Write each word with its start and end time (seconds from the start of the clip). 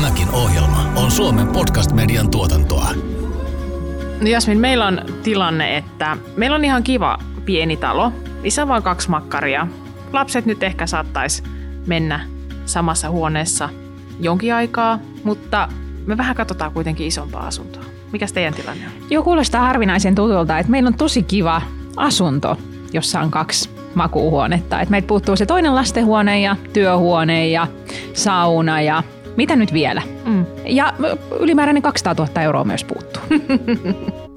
Tämäkin 0.00 0.30
ohjelma 0.30 0.92
on 0.96 1.10
Suomen 1.10 1.48
podcast-median 1.48 2.30
tuotantoa. 2.30 2.88
No 4.20 4.28
Jasmin, 4.28 4.58
meillä 4.58 4.86
on 4.86 5.00
tilanne, 5.22 5.76
että 5.76 6.16
meillä 6.36 6.54
on 6.54 6.64
ihan 6.64 6.82
kiva 6.82 7.18
pieni 7.44 7.76
talo, 7.76 8.12
missä 8.42 8.62
on 8.62 8.68
vain 8.68 8.82
kaksi 8.82 9.10
makkaria. 9.10 9.66
Lapset 10.12 10.46
nyt 10.46 10.62
ehkä 10.62 10.86
saattaisi 10.86 11.42
mennä 11.86 12.20
samassa 12.66 13.10
huoneessa 13.10 13.68
jonkin 14.20 14.54
aikaa, 14.54 14.98
mutta 15.24 15.68
me 16.06 16.16
vähän 16.16 16.36
katsotaan 16.36 16.72
kuitenkin 16.72 17.06
isompaa 17.06 17.46
asuntoa. 17.46 17.84
Mikä 18.12 18.26
teidän 18.34 18.54
tilanne 18.54 18.86
on? 18.86 18.92
Joo, 19.10 19.22
kuulostaa 19.22 19.60
harvinaisen 19.60 20.14
tutulta, 20.14 20.58
että 20.58 20.70
meillä 20.70 20.88
on 20.88 20.94
tosi 20.94 21.22
kiva 21.22 21.62
asunto, 21.96 22.56
jossa 22.92 23.20
on 23.20 23.30
kaksi 23.30 23.70
makuuhuonetta. 23.94 24.80
Et 24.80 24.90
meitä 24.90 25.06
puuttuu 25.06 25.36
se 25.36 25.46
toinen 25.46 25.74
lastenhuone 25.74 26.40
ja 26.40 26.56
työhuone 26.72 27.48
ja 27.48 27.66
sauna 28.14 28.80
ja 28.80 29.02
mitä 29.36 29.56
nyt 29.56 29.72
vielä? 29.72 30.02
Mm. 30.24 30.46
Ja 30.64 30.94
ylimääräinen 31.40 31.82
200 31.82 32.26
000 32.26 32.42
euroa 32.42 32.64
myös 32.64 32.84
puuttuu. 32.84 33.22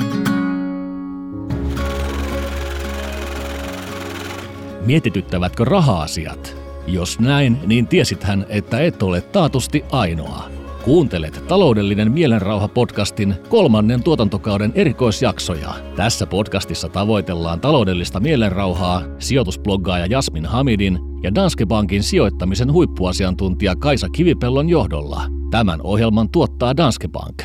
Mietityttävätkö 4.85 5.65
raha-asiat? 5.65 6.55
Jos 6.87 7.19
näin, 7.19 7.57
niin 7.65 7.87
tiesithän, 7.87 8.45
että 8.49 8.79
et 8.79 9.03
ole 9.03 9.21
taatusti 9.21 9.85
ainoa. 9.91 10.49
Kuuntelet 10.83 11.43
Taloudellinen 11.47 12.11
mielenrauha-podcastin 12.11 13.33
kolmannen 13.49 14.03
tuotantokauden 14.03 14.71
erikoisjaksoja. 14.75 15.73
Tässä 15.95 16.27
podcastissa 16.27 16.89
tavoitellaan 16.89 17.61
taloudellista 17.61 18.19
mielenrauhaa 18.19 19.01
sijoitusbloggaaja 19.19 20.05
Jasmin 20.05 20.45
Hamidin 20.45 20.99
ja 21.21 21.35
Danske 21.35 21.65
Bankin 21.65 22.03
sijoittamisen 22.03 22.73
huippuasiantuntija 22.73 23.75
Kaisa 23.75 24.09
Kivipellon 24.09 24.69
johdolla. 24.69 25.23
Tämän 25.51 25.79
ohjelman 25.83 26.29
tuottaa 26.29 26.77
Danske 26.77 27.07
Bank. 27.07 27.43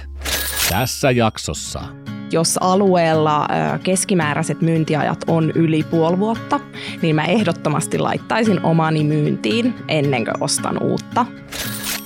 Tässä 0.70 1.10
jaksossa 1.10 1.80
jos 2.32 2.58
alueella 2.60 3.48
keskimääräiset 3.82 4.60
myyntiajat 4.60 5.24
on 5.26 5.50
yli 5.54 5.82
puoli 5.82 6.18
vuotta, 6.18 6.60
niin 7.02 7.14
mä 7.16 7.24
ehdottomasti 7.24 7.98
laittaisin 7.98 8.64
omani 8.64 9.04
myyntiin 9.04 9.74
ennen 9.88 10.24
kuin 10.24 10.42
ostan 10.42 10.82
uutta 10.82 11.26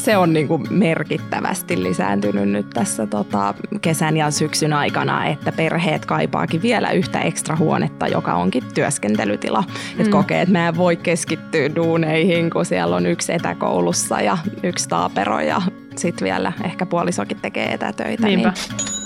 se 0.04 0.16
on 0.16 0.32
niin 0.32 0.48
kuin 0.48 0.62
merkittävästi 0.70 1.82
lisääntynyt 1.82 2.48
nyt 2.48 2.70
tässä 2.70 3.06
tota 3.06 3.54
kesän 3.82 4.16
ja 4.16 4.30
syksyn 4.30 4.72
aikana, 4.72 5.26
että 5.26 5.52
perheet 5.52 6.06
kaipaakin 6.06 6.62
vielä 6.62 6.90
yhtä 6.90 7.20
ekstra 7.20 7.56
huonetta, 7.56 8.08
joka 8.08 8.34
onkin 8.34 8.62
työskentelytila. 8.74 9.60
Mm. 9.60 10.00
Et 10.00 10.08
kokee, 10.08 10.42
että 10.42 10.52
mä 10.52 10.68
en 10.68 10.76
voi 10.76 10.96
keskittyä 10.96 11.74
duuneihin, 11.74 12.50
kun 12.50 12.64
siellä 12.64 12.96
on 12.96 13.06
yksi 13.06 13.32
etäkoulussa 13.32 14.20
ja 14.20 14.38
yksi 14.62 14.88
taapero 14.88 15.40
ja 15.40 15.62
sitten 15.96 16.24
vielä 16.24 16.52
ehkä 16.64 16.86
puolisokin 16.86 17.38
tekee 17.42 17.72
etätöitä. 17.72 18.26
Niinpä. 18.26 18.52
Niin 18.68 19.01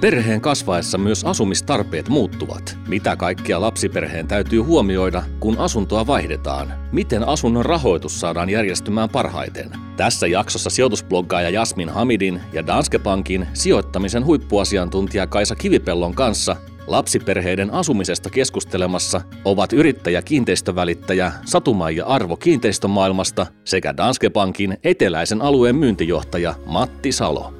Perheen 0.00 0.40
kasvaessa 0.40 0.98
myös 0.98 1.24
asumistarpeet 1.24 2.08
muuttuvat. 2.08 2.78
Mitä 2.88 3.16
kaikkia 3.16 3.60
lapsiperheen 3.60 4.26
täytyy 4.26 4.60
huomioida, 4.60 5.22
kun 5.40 5.58
asuntoa 5.58 6.06
vaihdetaan? 6.06 6.72
Miten 6.92 7.28
asunnon 7.28 7.64
rahoitus 7.64 8.20
saadaan 8.20 8.50
järjestymään 8.50 9.08
parhaiten? 9.08 9.70
Tässä 9.96 10.26
jaksossa 10.26 10.70
sijoitusbloggaaja 10.70 11.50
Jasmin 11.50 11.88
Hamidin 11.88 12.40
ja 12.52 12.66
Danske 12.66 12.98
Bankin 12.98 13.46
sijoittamisen 13.54 14.24
huippuasiantuntija 14.24 15.26
Kaisa 15.26 15.54
Kivipellon 15.54 16.14
kanssa 16.14 16.56
Lapsiperheiden 16.86 17.70
asumisesta 17.70 18.30
keskustelemassa 18.30 19.20
ovat 19.44 19.72
yrittäjä 19.72 20.22
kiinteistövälittäjä 20.22 21.32
Satumaija 21.44 22.06
Arvo 22.06 22.36
kiinteistömaailmasta 22.36 23.46
sekä 23.64 23.96
Danske 23.96 24.30
Bankin 24.30 24.78
eteläisen 24.84 25.42
alueen 25.42 25.76
myyntijohtaja 25.76 26.54
Matti 26.66 27.12
Salo. 27.12 27.54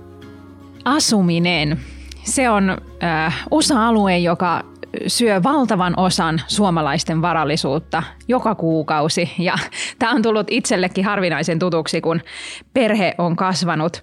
Asuminen 0.84 1.80
se 2.26 2.50
on 2.50 2.78
äh, 3.02 3.46
osa-alue, 3.50 4.18
joka 4.18 4.62
syö 5.06 5.42
valtavan 5.42 5.94
osan 5.96 6.40
suomalaisten 6.46 7.22
varallisuutta 7.22 8.02
joka 8.28 8.54
kuukausi. 8.54 9.32
Ja 9.38 9.54
tämä 9.98 10.12
on 10.12 10.22
tullut 10.22 10.46
itsellekin 10.50 11.04
harvinaisen 11.04 11.58
tutuksi, 11.58 12.00
kun 12.00 12.20
perhe 12.74 13.14
on 13.18 13.36
kasvanut. 13.36 14.02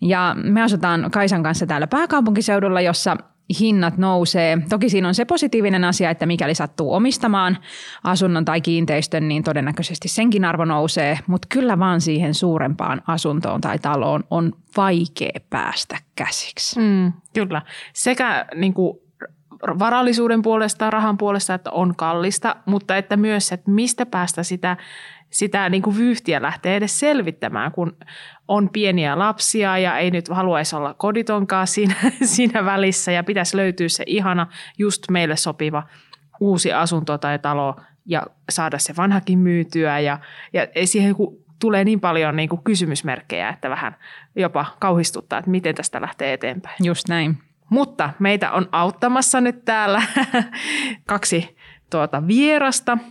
Ja 0.00 0.36
me 0.42 0.62
asutaan 0.62 1.10
Kaisan 1.10 1.42
kanssa 1.42 1.66
täällä 1.66 1.86
pääkaupunkiseudulla, 1.86 2.80
jossa 2.80 3.16
hinnat 3.60 3.98
nousee. 3.98 4.58
Toki 4.68 4.88
siinä 4.88 5.08
on 5.08 5.14
se 5.14 5.24
positiivinen 5.24 5.84
asia, 5.84 6.10
että 6.10 6.26
mikäli 6.26 6.54
sattuu 6.54 6.94
omistamaan 6.94 7.58
asunnon 8.04 8.44
tai 8.44 8.60
kiinteistön, 8.60 9.28
niin 9.28 9.42
todennäköisesti 9.42 10.08
senkin 10.08 10.44
arvo 10.44 10.64
nousee, 10.64 11.18
mutta 11.26 11.46
kyllä 11.50 11.78
vaan 11.78 12.00
siihen 12.00 12.34
suurempaan 12.34 13.02
asuntoon 13.06 13.60
tai 13.60 13.78
taloon 13.78 14.24
on 14.30 14.52
vaikea 14.76 15.40
päästä 15.50 15.98
käsiksi. 16.14 16.80
Mm, 16.80 17.12
kyllä. 17.34 17.62
Sekä 17.92 18.46
niin 18.54 18.74
kuin 18.74 18.98
varallisuuden 19.78 20.42
puolesta, 20.42 20.90
rahan 20.90 21.18
puolesta, 21.18 21.54
että 21.54 21.70
on 21.70 21.96
kallista, 21.96 22.56
mutta 22.66 22.96
että 22.96 23.16
myös, 23.16 23.52
että 23.52 23.70
mistä 23.70 24.06
päästä 24.06 24.42
sitä 24.42 24.76
sitä 25.30 25.68
niin 25.68 25.82
kuin 25.82 25.96
vyyhtiä 25.96 26.42
lähtee 26.42 26.76
edes 26.76 27.00
selvittämään, 27.00 27.72
kun 27.72 27.96
on 28.48 28.68
pieniä 28.68 29.18
lapsia 29.18 29.78
ja 29.78 29.98
ei 29.98 30.10
nyt 30.10 30.28
haluaisi 30.28 30.76
olla 30.76 30.94
koditonkaan 30.94 31.66
siinä, 31.66 31.94
siinä 32.22 32.64
välissä 32.64 33.12
ja 33.12 33.24
pitäisi 33.24 33.56
löytyä 33.56 33.88
se 33.88 34.04
ihana, 34.06 34.46
just 34.78 35.02
meille 35.10 35.36
sopiva 35.36 35.82
uusi 36.40 36.72
asunto 36.72 37.18
tai 37.18 37.38
talo 37.38 37.76
ja 38.06 38.22
saada 38.50 38.78
se 38.78 38.96
vanhakin 38.96 39.38
myytyä 39.38 39.98
ja, 39.98 40.18
ja 40.52 40.66
siihen 40.84 41.14
kun 41.14 41.36
tulee 41.60 41.84
niin 41.84 42.00
paljon 42.00 42.36
niin 42.36 42.48
kuin 42.48 42.62
kysymysmerkkejä, 42.64 43.48
että 43.48 43.70
vähän 43.70 43.96
jopa 44.36 44.66
kauhistuttaa, 44.78 45.38
että 45.38 45.50
miten 45.50 45.74
tästä 45.74 46.00
lähtee 46.00 46.32
eteenpäin. 46.32 46.76
Just 46.84 47.08
näin. 47.08 47.38
Mutta 47.68 48.10
meitä 48.18 48.52
on 48.52 48.68
auttamassa 48.72 49.40
nyt 49.40 49.64
täällä 49.64 50.02
kaksi 51.06 51.56
tuota 51.90 52.26
vierasta– 52.26 52.98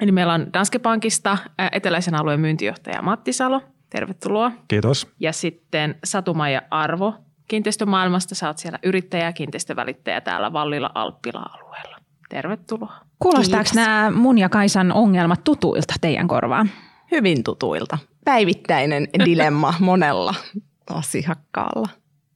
Eli 0.00 0.12
meillä 0.12 0.32
on 0.34 0.52
Danske 0.52 0.78
Bankista 0.78 1.38
eteläisen 1.72 2.14
alueen 2.14 2.40
myyntijohtaja 2.40 3.02
Matti 3.02 3.32
Salo. 3.32 3.62
Tervetuloa. 3.90 4.52
Kiitos. 4.68 5.08
Ja 5.20 5.32
sitten 5.32 5.94
Satumaja 6.04 6.62
Arvo 6.70 7.14
kiinteistömaailmasta. 7.48 8.34
Sä 8.34 8.46
oot 8.46 8.58
siellä 8.58 8.78
yrittäjä 8.82 9.24
ja 9.24 9.32
kiinteistövälittäjä 9.32 10.20
täällä 10.20 10.52
Vallilla 10.52 10.90
Alppila-alueella. 10.94 11.96
Tervetuloa. 12.28 12.92
Kuulostaako 13.18 13.70
nämä 13.74 14.12
mun 14.14 14.38
ja 14.38 14.48
Kaisan 14.48 14.92
ongelmat 14.92 15.44
tutuilta 15.44 15.94
teidän 16.00 16.28
korvaan? 16.28 16.70
Hyvin 17.10 17.44
tutuilta. 17.44 17.98
Päivittäinen 18.24 19.08
dilemma 19.24 19.74
monella 19.80 20.34
asiakkaalla. 20.90 21.88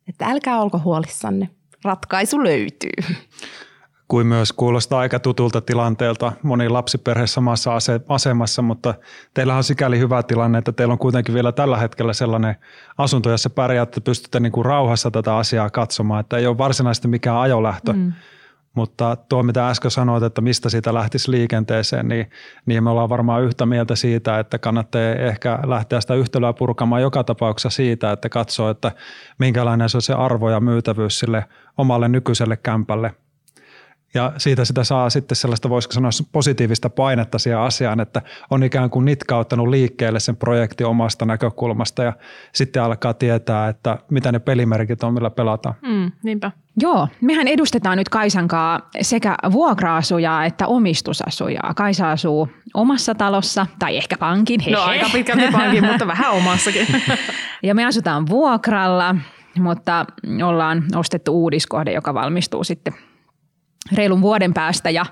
Että 0.08 0.26
älkää 0.26 0.60
olko 0.60 0.80
huolissanne. 0.84 1.50
Ratkaisu 1.84 2.44
löytyy 2.44 3.16
kuin 4.10 4.26
myös 4.26 4.52
kuulostaa 4.52 5.00
aika 5.00 5.18
tutulta 5.18 5.60
tilanteelta 5.60 6.32
moni 6.42 6.68
lapsiperhe 6.68 7.26
samassa 7.26 7.70
asemassa, 8.08 8.62
mutta 8.62 8.94
teillä 9.34 9.54
on 9.54 9.64
sikäli 9.64 9.98
hyvä 9.98 10.22
tilanne, 10.22 10.58
että 10.58 10.72
teillä 10.72 10.92
on 10.92 10.98
kuitenkin 10.98 11.34
vielä 11.34 11.52
tällä 11.52 11.76
hetkellä 11.76 12.12
sellainen 12.12 12.56
asunto, 12.98 13.30
jossa 13.30 13.50
pärjäätte, 13.50 14.00
pystytte 14.00 14.40
niin 14.40 14.52
kuin 14.52 14.64
rauhassa 14.64 15.10
tätä 15.10 15.36
asiaa 15.36 15.70
katsomaan, 15.70 16.20
että 16.20 16.36
ei 16.36 16.46
ole 16.46 16.58
varsinaisesti 16.58 17.08
mikään 17.08 17.36
ajolähtö. 17.36 17.92
Mm. 17.92 18.12
Mutta 18.74 19.16
tuo, 19.28 19.42
mitä 19.42 19.68
äsken 19.68 19.90
sanoit, 19.90 20.22
että 20.22 20.40
mistä 20.40 20.68
siitä 20.68 20.94
lähtisi 20.94 21.30
liikenteeseen, 21.30 22.08
niin, 22.08 22.30
niin 22.66 22.84
me 22.84 22.90
ollaan 22.90 23.08
varmaan 23.08 23.42
yhtä 23.42 23.66
mieltä 23.66 23.96
siitä, 23.96 24.38
että 24.38 24.58
kannattaa 24.58 25.00
ehkä 25.02 25.58
lähteä 25.66 26.00
sitä 26.00 26.14
yhtälöä 26.14 26.52
purkamaan 26.52 27.02
joka 27.02 27.24
tapauksessa 27.24 27.76
siitä, 27.76 28.12
että 28.12 28.28
katsoo, 28.28 28.70
että 28.70 28.92
minkälainen 29.38 29.88
se 29.88 29.96
on 29.96 30.02
se 30.02 30.14
arvo 30.14 30.50
ja 30.50 30.60
myytävyys 30.60 31.18
sille 31.18 31.44
omalle 31.78 32.08
nykyiselle 32.08 32.56
kämpälle– 32.56 33.14
ja 34.14 34.32
siitä 34.36 34.64
sitä 34.64 34.84
saa 34.84 35.10
sitten 35.10 35.36
sellaista, 35.36 35.70
voisiko 35.70 35.92
sanoa, 35.92 36.10
positiivista 36.32 36.90
painetta 36.90 37.38
siihen 37.38 37.58
asiaan, 37.58 38.00
että 38.00 38.22
on 38.50 38.62
ikään 38.62 38.90
kuin 38.90 39.04
nitkauttanut 39.04 39.68
liikkeelle 39.68 40.20
sen 40.20 40.36
projektin 40.36 40.86
omasta 40.86 41.24
näkökulmasta 41.24 42.02
ja 42.02 42.12
sitten 42.52 42.82
alkaa 42.82 43.14
tietää, 43.14 43.68
että 43.68 43.98
mitä 44.10 44.32
ne 44.32 44.38
pelimerkit 44.38 45.02
on, 45.02 45.14
millä 45.14 45.30
pelataan. 45.30 45.74
Mm, 45.82 46.12
niinpä. 46.22 46.50
Joo, 46.80 47.08
mehän 47.20 47.48
edustetaan 47.48 47.98
nyt 47.98 48.08
Kaisankaa 48.08 48.90
sekä 49.00 49.36
vuokra-asujaa 49.52 50.44
että 50.44 50.66
omistusasujaa. 50.66 51.74
Kaisa 51.76 52.10
asuu 52.10 52.48
omassa 52.74 53.14
talossa, 53.14 53.66
tai 53.78 53.96
ehkä 53.96 54.16
pankin. 54.18 54.60
Hehe. 54.60 54.76
No 54.76 54.82
aika 54.82 55.06
pitkälti 55.12 55.48
pankin, 55.52 55.86
mutta 55.86 56.06
vähän 56.06 56.32
omassakin. 56.32 56.86
ja 57.62 57.74
me 57.74 57.84
asutaan 57.86 58.26
vuokralla, 58.28 59.16
mutta 59.58 60.06
ollaan 60.44 60.84
ostettu 60.94 61.42
uudiskohde, 61.42 61.92
joka 61.92 62.14
valmistuu 62.14 62.64
sitten 62.64 62.94
reilun 63.92 64.22
vuoden 64.22 64.54
päästä. 64.54 64.90
Ja, 64.90 65.06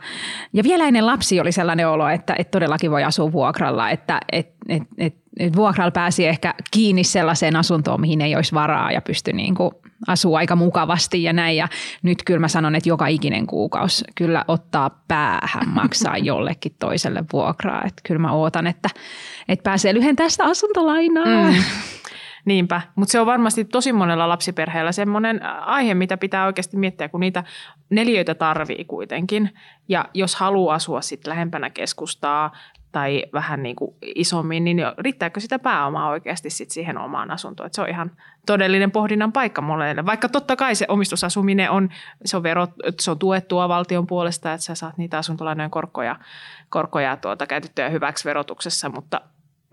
ja 0.53 0.65
vielä 0.65 0.85
ennen 0.85 1.07
lapsi 1.07 1.41
oli 1.41 1.53
sellainen 1.53 1.89
olo, 1.89 2.09
että, 2.09 2.35
että 2.39 2.51
todellakin 2.51 2.91
voi 2.91 3.05
asua 3.05 3.33
vuokralla, 3.33 3.91
että 3.91 4.21
et, 4.33 4.53
et, 4.69 4.83
et, 4.99 5.15
et 5.39 5.57
vuokralla 5.57 5.91
pääsi 5.91 6.27
ehkä 6.27 6.55
kiinni 6.71 7.05
sellaiseen 7.05 7.57
asuntoon, 7.57 8.01
mihin 8.01 8.21
ei 8.21 8.37
olisi 8.37 8.55
varaa 8.55 8.93
ja 8.93 9.01
pystyi 9.01 9.35
niin 9.35 9.55
kuin 9.55 9.71
asua 10.07 10.39
aika 10.39 10.57
mukavasti 10.57 11.23
ja 11.23 11.33
näin. 11.33 11.57
Ja 11.57 11.69
nyt 12.03 12.23
kyllä 12.25 12.41
mä 12.41 12.49
sanon, 12.49 12.75
että 12.75 12.89
joka 12.89 13.07
ikinen 13.07 13.47
kuukausi 13.47 14.05
kyllä 14.15 14.45
ottaa 14.49 15.03
päähän 15.09 15.69
maksaa 15.83 16.19
jollekin 16.19 16.77
toiselle 16.79 17.25
vuokraa. 17.33 17.83
Että 17.87 18.03
kyllä 18.07 18.21
mä 18.21 18.33
ootan, 18.33 18.67
että, 18.67 18.89
että 19.49 19.63
pääsee 19.63 19.95
lyhentämään 19.95 20.31
sitä 20.31 20.45
asuntolainaa. 20.45 21.51
Mm. 21.51 21.55
Niinpä, 22.49 22.81
mutta 22.95 23.13
se 23.13 23.21
on 23.21 23.27
varmasti 23.27 23.65
tosi 23.65 23.93
monella 23.93 24.29
lapsiperheellä 24.29 24.93
semmoinen 24.93 25.43
aihe, 25.61 25.95
mitä 25.95 26.17
pitää 26.17 26.47
oikeasti 26.47 26.77
miettiä, 26.77 27.09
kun 27.09 27.21
niitä 27.21 27.45
neljöitä 27.91 28.35
tarvii 28.35 28.85
kuitenkin. 28.85 29.55
Ja 29.89 30.05
jos 30.15 30.37
haluaa 30.37 30.75
asua 30.75 31.01
sitten 31.01 31.31
lähempänä 31.31 31.71
keskustaa 31.71 32.53
tai 32.93 33.25
vähän 33.33 33.63
niin 33.63 33.77
kuin 33.77 33.97
isommin, 34.15 34.65
niin 34.65 34.79
riittääkö 34.99 35.41
sitä 35.41 35.59
pääomaa 35.59 36.09
oikeasti 36.09 36.51
sit 36.51 36.71
siihen 36.71 36.99
omaan 36.99 37.31
asuntoon? 37.31 37.67
Et 37.67 37.75
se 37.75 37.83
on 37.83 37.89
ihan 37.89 38.11
todellinen 38.47 38.91
pohdinnan 38.91 39.33
paikka 39.33 39.63
monelle. 39.63 40.07
Vaikka 40.07 40.29
totta 40.29 40.57
kai 40.57 40.75
se 40.75 40.85
omistusasuminen 40.89 41.71
on, 41.71 41.89
se 42.25 42.37
on, 42.37 42.43
verot, 42.43 42.71
se 43.01 43.11
on 43.11 43.19
tuettua 43.19 43.69
valtion 43.69 44.07
puolesta, 44.07 44.53
että 44.53 44.65
sä 44.65 44.75
saat 44.75 44.99
niitä 44.99 45.19
asuntolainojen 45.19 45.71
korkoja, 45.71 46.17
korkoja 46.69 47.17
tuota, 47.17 47.47
käytettyä 47.47 47.89
hyväksi 47.89 48.25
verotuksessa, 48.25 48.89
mutta 48.89 49.21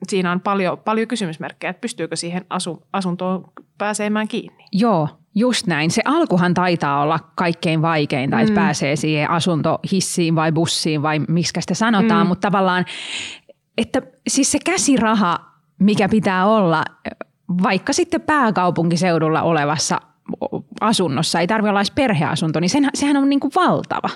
siinä 0.07 0.31
on 0.31 0.41
paljon, 0.41 0.77
paljon 0.77 1.07
kysymysmerkkejä, 1.07 1.69
että 1.69 1.81
pystyykö 1.81 2.15
siihen 2.15 2.45
asu, 2.49 2.83
asuntoon 2.93 3.51
pääsemään 3.77 4.27
kiinni. 4.27 4.65
Joo, 4.71 5.09
just 5.35 5.67
näin. 5.67 5.91
Se 5.91 6.01
alkuhan 6.05 6.53
taitaa 6.53 7.01
olla 7.01 7.19
kaikkein 7.35 7.81
vaikeinta, 7.81 8.35
mm. 8.35 8.41
että 8.41 8.55
pääsee 8.55 8.95
siihen 8.95 9.29
asuntohissiin 9.29 10.35
vai 10.35 10.51
bussiin 10.51 11.01
vai 11.01 11.19
miksi 11.19 11.61
sitä 11.61 11.73
sanotaan, 11.73 12.25
mm. 12.25 12.27
mutta 12.27 12.47
tavallaan, 12.47 12.85
että 13.77 14.01
siis 14.27 14.51
se 14.51 14.59
käsiraha, 14.65 15.39
mikä 15.79 16.09
pitää 16.09 16.45
olla 16.45 16.85
vaikka 17.63 17.93
sitten 17.93 18.21
pääkaupunkiseudulla 18.21 19.41
olevassa 19.41 20.01
asunnossa, 20.81 21.39
ei 21.39 21.47
tarvitse 21.47 21.69
olla 21.69 21.79
edes 21.79 21.91
perheasunto, 21.91 22.59
niin 22.59 22.69
sen, 22.69 22.89
sehän 22.93 23.17
on 23.17 23.29
niin 23.29 23.39
kuin 23.39 23.51
valtava. 23.55 24.09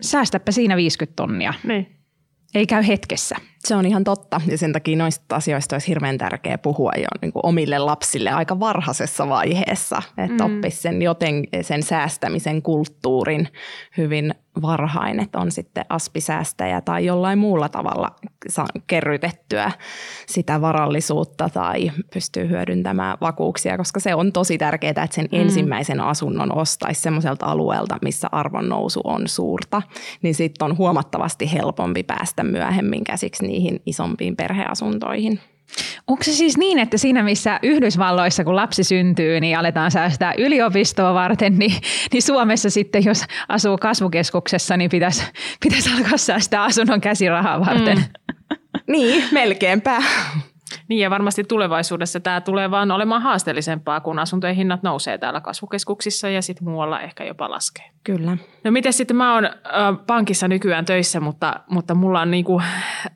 Säästäpä 0.00 0.52
siinä 0.52 0.76
50 0.76 1.16
tonnia. 1.16 1.54
Niin. 1.64 1.95
Ei 2.54 2.66
käy 2.66 2.86
hetkessä. 2.86 3.36
Se 3.58 3.76
on 3.76 3.86
ihan 3.86 4.04
totta 4.04 4.40
ja 4.46 4.58
sen 4.58 4.72
takia 4.72 4.96
noista 4.96 5.36
asioista 5.36 5.74
olisi 5.74 5.88
hirveän 5.88 6.18
tärkeää 6.18 6.58
puhua 6.58 6.92
jo 6.96 7.08
niin 7.22 7.32
kuin 7.32 7.46
omille 7.46 7.78
lapsille 7.78 8.30
aika 8.30 8.60
varhaisessa 8.60 9.28
vaiheessa, 9.28 10.02
että 10.18 10.48
mm. 10.48 10.54
oppisi 10.54 10.82
sen, 10.82 11.02
joten, 11.02 11.44
sen 11.62 11.82
säästämisen 11.82 12.62
kulttuurin 12.62 13.48
hyvin 13.96 14.34
varhain, 14.62 15.20
että 15.20 15.38
on 15.38 15.50
sitten 15.50 15.84
aspisäästäjä 15.88 16.80
tai 16.80 17.04
jollain 17.04 17.38
muulla 17.38 17.68
tavalla 17.68 18.16
kerrytettyä 18.86 19.72
sitä 20.26 20.60
varallisuutta 20.60 21.48
tai 21.48 21.90
pystyy 22.14 22.48
hyödyntämään 22.48 23.18
vakuuksia, 23.20 23.76
koska 23.76 24.00
se 24.00 24.14
on 24.14 24.32
tosi 24.32 24.58
tärkeää, 24.58 24.90
että 24.90 25.06
sen 25.10 25.28
mm. 25.32 25.40
ensimmäisen 25.40 26.00
asunnon 26.00 26.56
ostaisi 26.56 27.00
semmoiselta 27.00 27.46
alueelta, 27.46 27.98
missä 28.02 28.28
arvon 28.32 28.68
nousu 28.68 29.00
on 29.04 29.28
suurta, 29.28 29.82
niin 30.22 30.34
sitten 30.34 30.64
on 30.64 30.78
huomattavasti 30.78 31.52
helpompi 31.52 32.02
päästä 32.02 32.44
myöhemmin 32.44 33.04
käsiksi 33.04 33.46
niihin 33.46 33.82
isompiin 33.86 34.36
perheasuntoihin. 34.36 35.40
Onko 36.06 36.24
se 36.24 36.32
siis 36.32 36.56
niin, 36.56 36.78
että 36.78 36.98
siinä 36.98 37.22
missä 37.22 37.60
Yhdysvalloissa, 37.62 38.44
kun 38.44 38.56
lapsi 38.56 38.84
syntyy, 38.84 39.40
niin 39.40 39.58
aletaan 39.58 39.90
säästää 39.90 40.34
yliopistoa 40.38 41.14
varten, 41.14 41.58
niin, 41.58 41.74
niin 42.12 42.22
Suomessa 42.22 42.70
sitten, 42.70 43.04
jos 43.04 43.24
asuu 43.48 43.78
kasvukeskuksessa, 43.78 44.76
niin 44.76 44.90
pitäisi, 44.90 45.24
pitäisi 45.64 45.90
alkaa 45.96 46.16
säästää 46.16 46.64
asunnon 46.64 47.00
käsirahaa 47.00 47.60
varten? 47.60 47.98
Mm. 47.98 48.04
Niin, 48.86 49.24
melkeinpä. 49.32 50.02
Niin 50.88 51.00
ja 51.00 51.10
varmasti 51.10 51.44
tulevaisuudessa 51.44 52.20
tämä 52.20 52.40
tulee 52.40 52.70
vaan 52.70 52.90
olemaan 52.90 53.22
haasteellisempaa, 53.22 54.00
kun 54.00 54.18
asuntojen 54.18 54.56
hinnat 54.56 54.82
nousee 54.82 55.18
täällä 55.18 55.40
kasvukeskuksissa 55.40 56.28
ja 56.28 56.42
sitten 56.42 56.68
muualla 56.68 57.00
ehkä 57.00 57.24
jopa 57.24 57.50
laskee. 57.50 57.84
Kyllä. 58.04 58.36
No 58.64 58.70
miten 58.70 58.92
sitten 58.92 59.16
mä 59.16 59.34
oon 59.34 59.44
äh, 59.44 59.52
pankissa 60.06 60.48
nykyään 60.48 60.84
töissä, 60.84 61.20
mutta, 61.20 61.60
mutta 61.70 61.94
mulla 61.94 62.20
on 62.20 62.30
niinku 62.30 62.62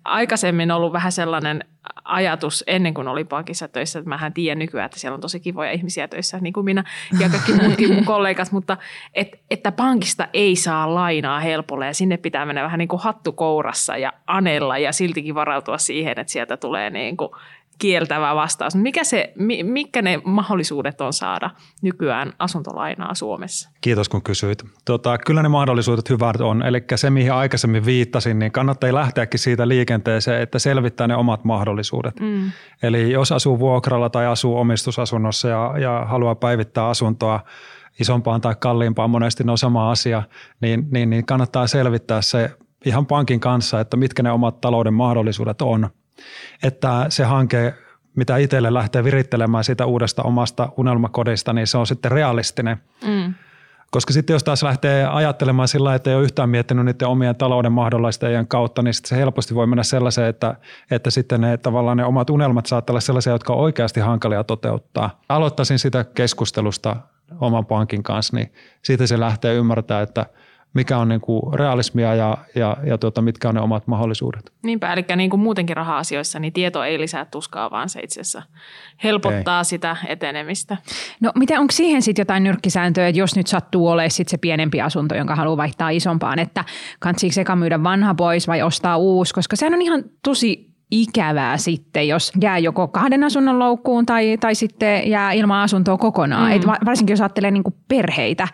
aikaisemmin 0.05 0.71
ollut 0.71 0.93
vähän 0.93 1.13
sellainen 1.13 1.65
ajatus 2.05 2.65
ennen 2.67 2.95
kuin 2.95 3.09
oli 3.09 3.25
pankissa 3.25 3.69
töissä, 3.69 3.99
että 3.99 4.09
mähän 4.09 4.33
tiedän 4.33 4.59
nykyään, 4.59 4.87
että 4.87 4.99
siellä 4.99 5.15
on 5.15 5.21
tosi 5.21 5.41
kivoja 5.41 5.73
ihmisiä 5.73 6.09
töissä, 6.09 6.39
niin 6.39 6.53
kuin 6.53 6.65
minä 6.65 6.85
ja 7.21 7.29
kaikki 7.29 7.53
muutkin 7.53 7.95
mun 7.95 8.05
kollegat, 8.15 8.53
mutta 8.53 8.77
et, 9.15 9.41
että 9.51 9.73
pankista 9.73 10.29
ei 10.33 10.57
saa 10.57 10.95
lainaa 10.95 11.41
helpolla 11.41 11.87
ja 11.87 11.95
sinne 11.95 12.17
pitää 12.17 12.47
mennä 12.47 12.63
vähän 12.63 12.79
niin 12.79 12.89
kuin 12.89 13.03
hattu 13.03 13.33
kourassa 13.33 13.97
ja 13.97 14.13
anella 14.27 14.79
ja 14.79 14.93
siltikin 14.93 15.35
varautua 15.35 15.79
siihen, 15.79 16.19
että 16.19 16.33
sieltä 16.33 16.57
tulee 16.57 16.91
niin 16.91 17.17
kuin 17.17 17.31
kieltävä 17.81 18.35
vastaus. 18.35 18.75
Mikä 18.75 19.05
se, 19.05 19.33
mitkä 19.63 20.03
ne 20.03 20.21
mahdollisuudet 20.25 21.01
on 21.01 21.13
saada 21.13 21.51
nykyään 21.83 22.33
asuntolainaa 22.39 23.15
Suomessa? 23.15 23.71
Kiitos 23.81 24.09
kun 24.09 24.23
kysyit. 24.23 24.65
Tota, 24.85 25.19
kyllä 25.19 25.43
ne 25.43 25.49
mahdollisuudet 25.49 26.11
hyvät 26.11 26.41
on. 26.41 26.63
Eli 26.63 26.85
se, 26.95 27.11
mihin 27.11 27.33
aikaisemmin 27.33 27.87
viittasin, 27.87 28.39
niin 28.39 28.53
kannattaa 28.53 28.95
lähteäkin 28.95 29.41
siitä 29.41 29.69
liikenteeseen, 29.69 30.43
että 30.43 30.59
selvittää 30.59 31.07
ne 31.07 31.17
omat 31.17 31.45
mahdollisuudet. 31.45 32.21
Mm. 32.21 32.53
Eli 32.83 33.13
jos 33.13 33.33
asuu 33.33 33.59
vuokralla 33.59 34.11
tai 34.11 34.27
asuu 34.27 34.57
omistusasunnossa 34.57 35.49
ja, 35.49 35.75
ja 35.79 36.05
haluaa 36.09 36.35
päivittää 36.35 36.89
asuntoa, 36.89 37.41
isompaan 38.01 38.41
tai 38.41 38.55
kalliimpaan, 38.61 39.11
monesti 39.11 39.45
ne 39.45 39.51
on 39.51 39.59
sama 39.59 39.91
asia, 39.91 40.23
niin, 40.61 40.89
niin, 40.91 41.11
niin 41.11 41.27
kannattaa 41.27 41.67
selvittää 41.67 42.23
se 42.23 42.51
ihan 42.85 43.07
pankin 43.07 43.41
kanssa, 43.41 43.81
että 43.81 43.97
mitkä 43.97 44.23
ne 44.23 44.31
omat 44.31 44.61
talouden 44.61 44.95
mahdollisuudet 44.95 45.63
on– 45.63 45.91
että 46.63 47.07
se 47.09 47.25
hanke, 47.25 47.75
mitä 48.17 48.37
itselle 48.37 48.75
lähtee 48.75 49.05
virittelemään 49.05 49.65
siitä 49.65 49.87
uudesta 49.87 50.23
omasta 50.23 50.69
unelmakodista, 50.77 51.53
niin 51.53 51.67
se 51.67 51.79
on 51.79 51.87
sitten 51.87 52.13
realistinen. 52.13 52.83
Mm. 53.07 53.35
Koska 53.91 54.13
sitten 54.13 54.35
jos 54.35 54.45
taas 54.45 54.63
lähtee 54.63 55.07
ajattelemaan 55.07 55.69
sillä 55.69 55.95
että 55.95 56.11
ei 56.11 56.17
ole 56.17 56.25
yhtään 56.25 56.49
miettinyt 56.49 56.85
niiden 56.85 57.09
omien 57.09 57.37
talouden 57.37 57.73
mahdollistajien 57.73 58.47
kautta, 58.47 58.83
niin 58.83 58.95
se 58.95 59.17
helposti 59.17 59.55
voi 59.55 59.67
mennä 59.67 59.83
sellaiseen, 59.83 60.29
että, 60.29 60.55
että 60.91 61.11
sitten 61.11 61.41
ne 61.41 61.57
tavallaan 61.57 61.97
ne 61.97 62.05
omat 62.05 62.31
unelmat 62.31 62.67
saattaa 62.67 62.93
olla 62.93 63.01
sellaisia, 63.01 63.33
jotka 63.33 63.53
on 63.53 63.59
oikeasti 63.59 64.01
hankalia 64.01 64.45
toteuttaa. 64.45 65.21
Aloittaisin 65.29 65.79
sitä 65.79 66.05
keskustelusta 66.05 66.97
oman 67.41 67.67
pankin 67.67 68.03
kanssa, 68.03 68.37
niin 68.37 68.53
siitä 68.83 69.07
se 69.07 69.21
lähtee 69.21 69.55
ymmärtää, 69.55 70.03
että– 70.03 70.27
mikä 70.75 70.99
on 70.99 71.09
niin 71.09 71.21
kuin 71.21 71.55
realismia 71.55 72.15
ja, 72.15 72.39
ja, 72.55 72.77
ja 72.85 72.99
tuota, 72.99 73.23
mitkä 73.23 73.49
on 73.49 73.55
ne 73.55 73.61
omat 73.61 73.87
mahdollisuudet. 73.87 74.53
Niinpä, 74.63 74.93
eli 74.93 75.05
niin 75.17 75.31
kuin 75.31 75.41
muutenkin 75.41 75.77
raha-asioissa, 75.77 76.39
niin 76.39 76.53
tieto 76.53 76.85
ei 76.85 77.01
lisää 77.01 77.25
tuskaa, 77.25 77.71
vaan 77.71 77.89
se 77.89 78.01
itse 78.01 78.21
asiassa 78.21 78.43
helpottaa 79.05 79.61
ei. 79.61 79.65
sitä 79.65 79.97
etenemistä. 80.09 80.77
No 81.21 81.33
mitä 81.35 81.61
onko 81.61 81.73
siihen 81.73 82.03
sitten 82.03 82.21
jotain 82.23 82.43
nyrkkisääntöä, 82.43 83.09
että 83.09 83.19
jos 83.19 83.37
nyt 83.37 83.47
sattuu 83.47 83.89
olemaan 83.89 84.11
sit 84.11 84.29
se 84.29 84.39
pienempi 84.39 84.81
asunto, 84.81 85.15
jonka 85.15 85.37
haluaa 85.37 85.57
vaihtaa 85.57 85.91
isompaan, 85.91 86.39
että 86.39 86.65
kantsiiko 86.99 87.35
sekä 87.35 87.57
myydä 87.57 87.83
vanha 87.83 88.15
pois 88.15 88.49
vai 88.49 88.63
ostaa 88.63 88.97
uusi, 88.97 89.35
koska 89.35 89.57
sehän 89.57 89.75
on 89.75 89.83
ihan 89.83 90.05
tosi 90.23 90.70
ikävää 90.91 91.57
sitten, 91.57 92.09
jos 92.09 92.33
jää 92.41 92.59
joko 92.59 92.89
kahden 92.89 93.25
asunnon 93.25 93.59
loukkuun 93.59 94.07
tai, 94.07 94.37
tai 94.41 94.55
sitten 94.55 95.11
jää 95.11 95.33
ilman 95.33 95.63
asuntoa 95.63 95.99
kokonaan. 95.99 96.51
Mm. 96.51 96.57
Et 96.57 96.67
varsinkin 96.67 97.13
jos 97.13 97.21
ajattelee 97.21 97.51
niin 97.51 97.63
perheitä 97.89 98.49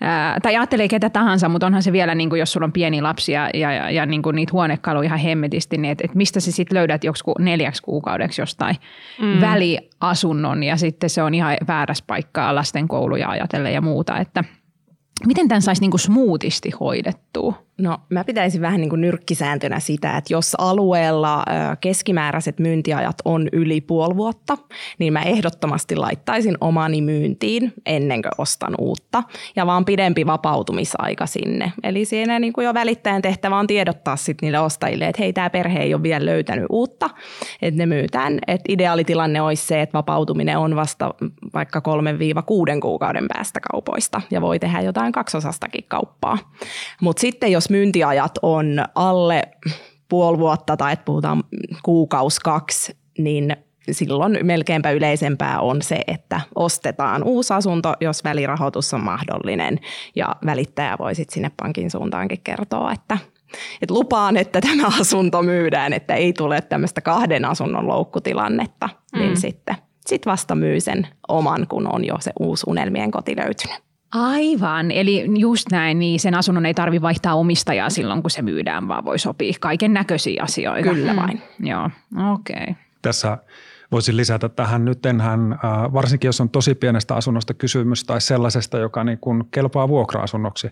ää, 0.00 0.40
tai 0.42 0.56
ajattelee 0.56 0.88
ketä 0.88 1.10
tahansa, 1.10 1.48
mutta 1.48 1.66
onhan 1.66 1.82
se 1.82 1.92
vielä, 1.92 2.14
niin 2.14 2.28
kuin, 2.28 2.40
jos 2.40 2.52
sulla 2.52 2.64
on 2.64 2.72
pieni 2.72 3.02
lapsi 3.02 3.32
ja, 3.32 3.50
ja, 3.54 3.72
ja, 3.72 3.90
ja 3.90 4.06
niin 4.06 4.22
kuin 4.22 4.36
niitä 4.36 4.52
huonekaluja 4.52 5.06
ihan 5.06 5.18
hemmetisti, 5.18 5.78
niin 5.78 5.92
että 5.92 6.04
et 6.04 6.14
mistä 6.14 6.40
sä 6.40 6.52
sitten 6.52 6.78
löydät 6.78 7.04
joku 7.04 7.34
neljäksi 7.38 7.82
kuukaudeksi 7.82 8.42
jostain 8.42 8.76
mm. 9.20 9.40
väliasunnon 9.40 10.62
ja 10.62 10.76
sitten 10.76 11.10
se 11.10 11.22
on 11.22 11.34
ihan 11.34 11.56
väärässä 11.68 12.04
paikkaa 12.06 12.54
lasten 12.54 12.88
kouluja 12.88 13.28
ajatellen 13.28 13.74
ja 13.74 13.80
muuta, 13.80 14.18
että 14.18 14.44
miten 15.26 15.48
tämän 15.48 15.62
saisi 15.62 15.80
niin 15.80 15.90
kuin 15.90 16.00
smoothisti 16.00 16.70
hoidettua? 16.80 17.54
No 17.80 17.98
mä 18.08 18.24
pitäisin 18.24 18.60
vähän 18.60 18.80
niin 18.80 18.90
kuin 18.90 19.00
nyrkkisääntönä 19.00 19.80
sitä, 19.80 20.16
että 20.16 20.32
jos 20.32 20.54
alueella 20.58 21.44
keskimääräiset 21.80 22.58
myyntiajat 22.58 23.16
on 23.24 23.48
yli 23.52 23.80
puoli 23.80 24.16
vuotta, 24.16 24.58
niin 24.98 25.12
mä 25.12 25.22
ehdottomasti 25.22 25.96
laittaisin 25.96 26.56
omani 26.60 27.02
myyntiin 27.02 27.72
ennen 27.86 28.22
kuin 28.22 28.32
ostan 28.38 28.74
uutta 28.78 29.22
ja 29.56 29.66
vaan 29.66 29.84
pidempi 29.84 30.26
vapautumisaika 30.26 31.26
sinne. 31.26 31.72
Eli 31.82 32.04
siinä 32.04 32.38
niin 32.38 32.52
kuin 32.52 32.64
jo 32.64 32.74
välittäjän 32.74 33.22
tehtävä 33.22 33.58
on 33.58 33.66
tiedottaa 33.66 34.16
sitten 34.16 34.46
niille 34.46 34.58
ostajille, 34.58 35.06
että 35.06 35.22
hei 35.22 35.32
tämä 35.32 35.50
perhe 35.50 35.78
ei 35.78 35.94
ole 35.94 36.02
vielä 36.02 36.26
löytänyt 36.26 36.66
uutta, 36.70 37.10
että 37.62 37.78
ne 37.78 37.86
myytään. 37.86 38.38
Että 38.46 38.72
ideaalitilanne 38.72 39.42
olisi 39.42 39.66
se, 39.66 39.82
että 39.82 39.98
vapautuminen 39.98 40.58
on 40.58 40.76
vasta 40.76 41.14
vaikka 41.54 41.82
3-6 42.76 42.80
kuukauden 42.80 43.26
päästä 43.34 43.60
kaupoista 43.72 44.20
ja 44.30 44.40
voi 44.40 44.58
tehdä 44.58 44.80
jotain 44.80 45.12
kaksosastakin 45.12 45.84
kauppaa. 45.88 46.38
Mutta 47.00 47.20
sitten 47.20 47.52
jos 47.52 47.69
myyntiajat 47.70 48.38
on 48.42 48.84
alle 48.94 49.42
puoli 50.08 50.38
vuotta 50.38 50.76
tai 50.76 50.92
että 50.92 51.04
puhutaan 51.04 51.44
kuukaus 51.82 52.40
kaksi, 52.40 52.96
niin 53.18 53.56
silloin 53.90 54.38
melkeinpä 54.42 54.90
yleisempää 54.90 55.60
on 55.60 55.82
se, 55.82 56.00
että 56.06 56.40
ostetaan 56.54 57.24
uusi 57.24 57.54
asunto, 57.54 57.94
jos 58.00 58.24
välirahoitus 58.24 58.94
on 58.94 59.04
mahdollinen 59.04 59.78
ja 60.16 60.36
välittäjä 60.46 60.96
voi 60.98 61.14
sitten 61.14 61.34
sinne 61.34 61.50
pankin 61.62 61.90
suuntaankin 61.90 62.40
kertoa, 62.44 62.92
että 62.92 63.18
et 63.82 63.90
lupaan, 63.90 64.36
että 64.36 64.60
tämä 64.60 64.86
asunto 65.00 65.42
myydään, 65.42 65.92
että 65.92 66.14
ei 66.14 66.32
tule 66.32 66.60
tämmöistä 66.60 67.00
kahden 67.00 67.44
asunnon 67.44 67.88
loukkutilannetta, 67.88 68.88
niin 69.12 69.22
mm. 69.22 69.26
niin 69.26 69.40
sitten 69.40 69.76
sit 70.06 70.26
vasta 70.26 70.54
myy 70.54 70.80
sen 70.80 71.08
oman, 71.28 71.66
kun 71.66 71.94
on 71.94 72.04
jo 72.04 72.16
se 72.20 72.32
uusi 72.40 72.64
unelmien 72.66 73.10
koti 73.10 73.36
löytynyt. 73.36 73.89
Aivan, 74.12 74.90
eli 74.90 75.26
just 75.38 75.66
näin, 75.70 75.98
niin 75.98 76.20
sen 76.20 76.34
asunnon 76.34 76.66
ei 76.66 76.74
tarvi 76.74 77.02
vaihtaa 77.02 77.34
omistajaa 77.34 77.90
silloin, 77.90 78.22
kun 78.22 78.30
se 78.30 78.42
myydään, 78.42 78.88
vaan 78.88 79.04
voi 79.04 79.18
sopia 79.18 79.52
kaiken 79.60 79.92
näköisiä 79.92 80.42
asioita. 80.42 80.90
Kyllä 80.90 81.16
vain. 81.16 81.42
Mm. 81.58 81.66
Joo, 81.66 81.90
okei. 82.32 82.56
Okay. 82.62 82.74
Tässä 83.02 83.38
voisin 83.92 84.16
lisätä 84.16 84.48
tähän 84.48 84.84
nyt 84.84 85.06
enhän, 85.06 85.58
varsinkin 85.92 86.28
jos 86.28 86.40
on 86.40 86.50
tosi 86.50 86.74
pienestä 86.74 87.14
asunnosta 87.14 87.54
kysymys 87.54 88.04
tai 88.04 88.20
sellaisesta, 88.20 88.78
joka 88.78 89.04
niin 89.04 89.18
kuin 89.18 89.44
kelpaa 89.50 89.88
vuokra-asunnoksi, 89.88 90.70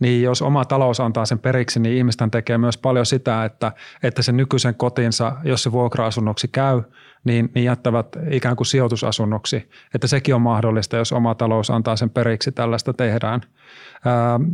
niin 0.00 0.22
jos 0.22 0.42
oma 0.42 0.64
talous 0.64 1.00
antaa 1.00 1.26
sen 1.26 1.38
periksi, 1.38 1.80
niin 1.80 1.96
ihmisten 1.96 2.30
tekee 2.30 2.58
myös 2.58 2.78
paljon 2.78 3.06
sitä, 3.06 3.44
että, 3.44 3.72
että 4.02 4.22
sen 4.22 4.36
nykyisen 4.36 4.74
kotinsa, 4.74 5.36
jos 5.44 5.62
se 5.62 5.72
vuokra-asunnoksi 5.72 6.48
käy, 6.48 6.82
niin, 7.24 7.50
niin 7.54 7.64
jättävät 7.64 8.06
ikään 8.30 8.56
kuin 8.56 8.66
sijoitusasunnoksi. 8.66 9.68
Että 9.94 10.06
sekin 10.06 10.34
on 10.34 10.42
mahdollista, 10.42 10.96
jos 10.96 11.12
oma 11.12 11.34
talous 11.34 11.70
antaa 11.70 11.96
sen 11.96 12.10
periksi, 12.10 12.52
tällaista 12.52 12.92
tehdään. 12.92 13.40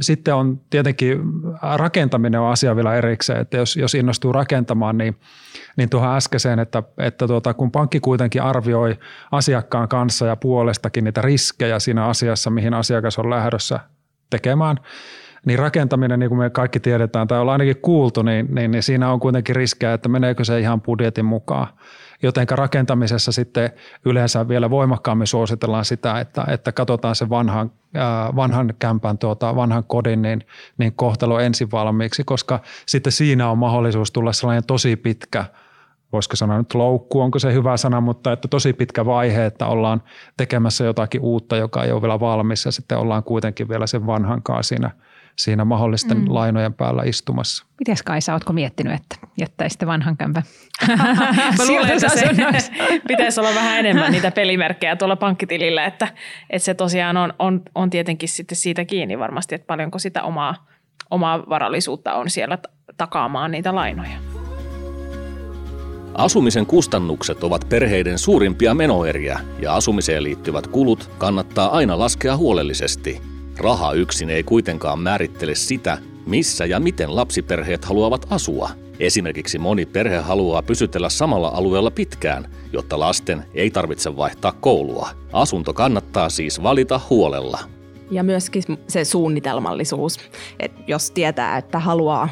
Sitten 0.02 0.34
on 0.34 0.60
tietenkin 0.70 1.18
rakentaminen 1.76 2.40
on 2.40 2.50
asia 2.50 2.76
vielä 2.76 2.94
erikseen, 2.94 3.40
että 3.40 3.56
jos, 3.56 3.76
jos 3.76 3.94
innostuu 3.94 4.32
rakentamaan, 4.32 4.98
niin, 4.98 5.16
niin 5.76 5.90
tuohon 5.90 6.16
äskeiseen, 6.16 6.58
että, 6.58 6.82
että 6.98 7.26
tuota, 7.26 7.54
kun 7.54 7.70
pankki 7.70 8.00
kuitenkin 8.00 8.42
arvioi 8.42 8.98
asiakkaan 9.32 9.88
kanssa 9.88 10.26
ja 10.26 10.36
puolestakin 10.36 11.04
niitä 11.04 11.22
riskejä 11.22 11.78
siinä 11.78 12.06
asiassa, 12.06 12.50
mihin 12.50 12.74
asiakas 12.74 13.18
on 13.18 13.30
lähdössä 13.30 13.80
tekemään, 14.30 14.76
niin 15.44 15.58
rakentaminen, 15.58 16.20
niin 16.20 16.28
kuin 16.28 16.38
me 16.38 16.50
kaikki 16.50 16.80
tiedetään 16.80 17.28
tai 17.28 17.38
ollaan 17.38 17.60
ainakin 17.60 17.82
kuultu, 17.82 18.22
niin, 18.22 18.54
niin, 18.54 18.70
niin 18.70 18.82
siinä 18.82 19.12
on 19.12 19.20
kuitenkin 19.20 19.56
riskejä, 19.56 19.92
että 19.92 20.08
meneekö 20.08 20.44
se 20.44 20.60
ihan 20.60 20.80
budjetin 20.80 21.24
mukaan. 21.24 21.66
Joten 22.22 22.46
rakentamisessa 22.50 23.32
sitten 23.32 23.70
yleensä 24.04 24.48
vielä 24.48 24.70
voimakkaammin 24.70 25.26
suositellaan 25.26 25.84
sitä, 25.84 26.20
että, 26.20 26.44
että 26.48 26.72
katsotaan 26.72 27.14
se 27.14 27.28
vanhan, 27.28 27.70
äh, 27.96 28.36
vanhan 28.36 28.74
kämpän, 28.78 29.18
tuota, 29.18 29.56
vanhan 29.56 29.84
kodin 29.84 30.22
niin, 30.22 30.46
niin 30.78 30.92
kohtalo 30.96 31.40
ensin 31.40 31.70
valmiiksi, 31.72 32.24
koska 32.24 32.60
sitten 32.86 33.12
siinä 33.12 33.50
on 33.50 33.58
mahdollisuus 33.58 34.12
tulla 34.12 34.32
sellainen 34.32 34.66
tosi 34.66 34.96
pitkä– 34.96 35.44
voisiko 36.14 36.36
sanoa 36.36 36.58
nyt 36.58 36.74
loukku, 36.74 37.20
onko 37.20 37.38
se 37.38 37.52
hyvä 37.52 37.76
sana, 37.76 38.00
mutta 38.00 38.32
että 38.32 38.48
tosi 38.48 38.72
pitkä 38.72 39.06
vaihe, 39.06 39.46
että 39.46 39.66
ollaan 39.66 40.02
tekemässä 40.36 40.84
jotakin 40.84 41.20
uutta, 41.20 41.56
joka 41.56 41.84
ei 41.84 41.92
ole 41.92 42.02
vielä 42.02 42.20
valmis 42.20 42.64
ja 42.64 42.72
sitten 42.72 42.98
ollaan 42.98 43.22
kuitenkin 43.22 43.68
vielä 43.68 43.86
sen 43.86 44.06
vanhankaan 44.06 44.64
siinä, 44.64 44.90
siinä 45.36 45.64
mahdollisten 45.64 46.18
mm. 46.18 46.24
lainojen 46.28 46.74
päällä 46.74 47.02
istumassa. 47.02 47.66
Mites 47.78 48.02
Kaisa, 48.02 48.32
ootko 48.32 48.52
miettinyt, 48.52 48.92
että 48.92 49.16
jättäisitte 49.40 49.86
vanhan 49.86 50.16
kämpän? 50.16 50.42
Mä 51.58 51.66
luulen, 51.68 51.90
että 51.90 52.08
se 52.08 52.30
pitäisi 53.08 53.40
olla 53.40 53.54
vähän 53.54 53.78
enemmän 53.78 54.12
niitä 54.12 54.30
pelimerkkejä 54.30 54.96
tuolla 54.96 55.16
pankkitilillä, 55.16 55.84
että, 55.84 56.08
että 56.50 56.64
se 56.64 56.74
tosiaan 56.74 57.16
on, 57.16 57.34
on, 57.38 57.62
on 57.74 57.90
tietenkin 57.90 58.28
sitten 58.28 58.56
siitä 58.56 58.84
kiinni 58.84 59.18
varmasti, 59.18 59.54
että 59.54 59.66
paljonko 59.66 59.98
sitä 59.98 60.22
omaa, 60.22 60.66
omaa 61.10 61.44
varallisuutta 61.48 62.14
on 62.14 62.30
siellä 62.30 62.58
takaamaan 62.96 63.50
niitä 63.50 63.74
lainoja. 63.74 64.16
Asumisen 66.14 66.66
kustannukset 66.66 67.44
ovat 67.44 67.68
perheiden 67.68 68.18
suurimpia 68.18 68.74
menoeriä 68.74 69.40
ja 69.60 69.74
asumiseen 69.74 70.22
liittyvät 70.22 70.66
kulut 70.66 71.10
kannattaa 71.18 71.68
aina 71.68 71.98
laskea 71.98 72.36
huolellisesti. 72.36 73.33
Raha 73.58 73.92
yksin 73.92 74.30
ei 74.30 74.42
kuitenkaan 74.42 74.98
määrittele 74.98 75.54
sitä, 75.54 75.98
missä 76.26 76.66
ja 76.66 76.80
miten 76.80 77.16
lapsiperheet 77.16 77.84
haluavat 77.84 78.26
asua. 78.30 78.70
Esimerkiksi 79.00 79.58
moni 79.58 79.86
perhe 79.86 80.16
haluaa 80.18 80.62
pysytellä 80.62 81.08
samalla 81.08 81.48
alueella 81.48 81.90
pitkään, 81.90 82.50
jotta 82.72 83.00
lasten 83.00 83.44
ei 83.54 83.70
tarvitse 83.70 84.16
vaihtaa 84.16 84.52
koulua. 84.52 85.08
Asunto 85.32 85.72
kannattaa 85.72 86.28
siis 86.28 86.62
valita 86.62 87.00
huolella. 87.10 87.58
Ja 88.10 88.22
myöskin 88.22 88.62
se 88.88 89.04
suunnitelmallisuus, 89.04 90.18
että 90.60 90.82
jos 90.86 91.10
tietää, 91.10 91.58
että 91.58 91.78
haluaa 91.78 92.28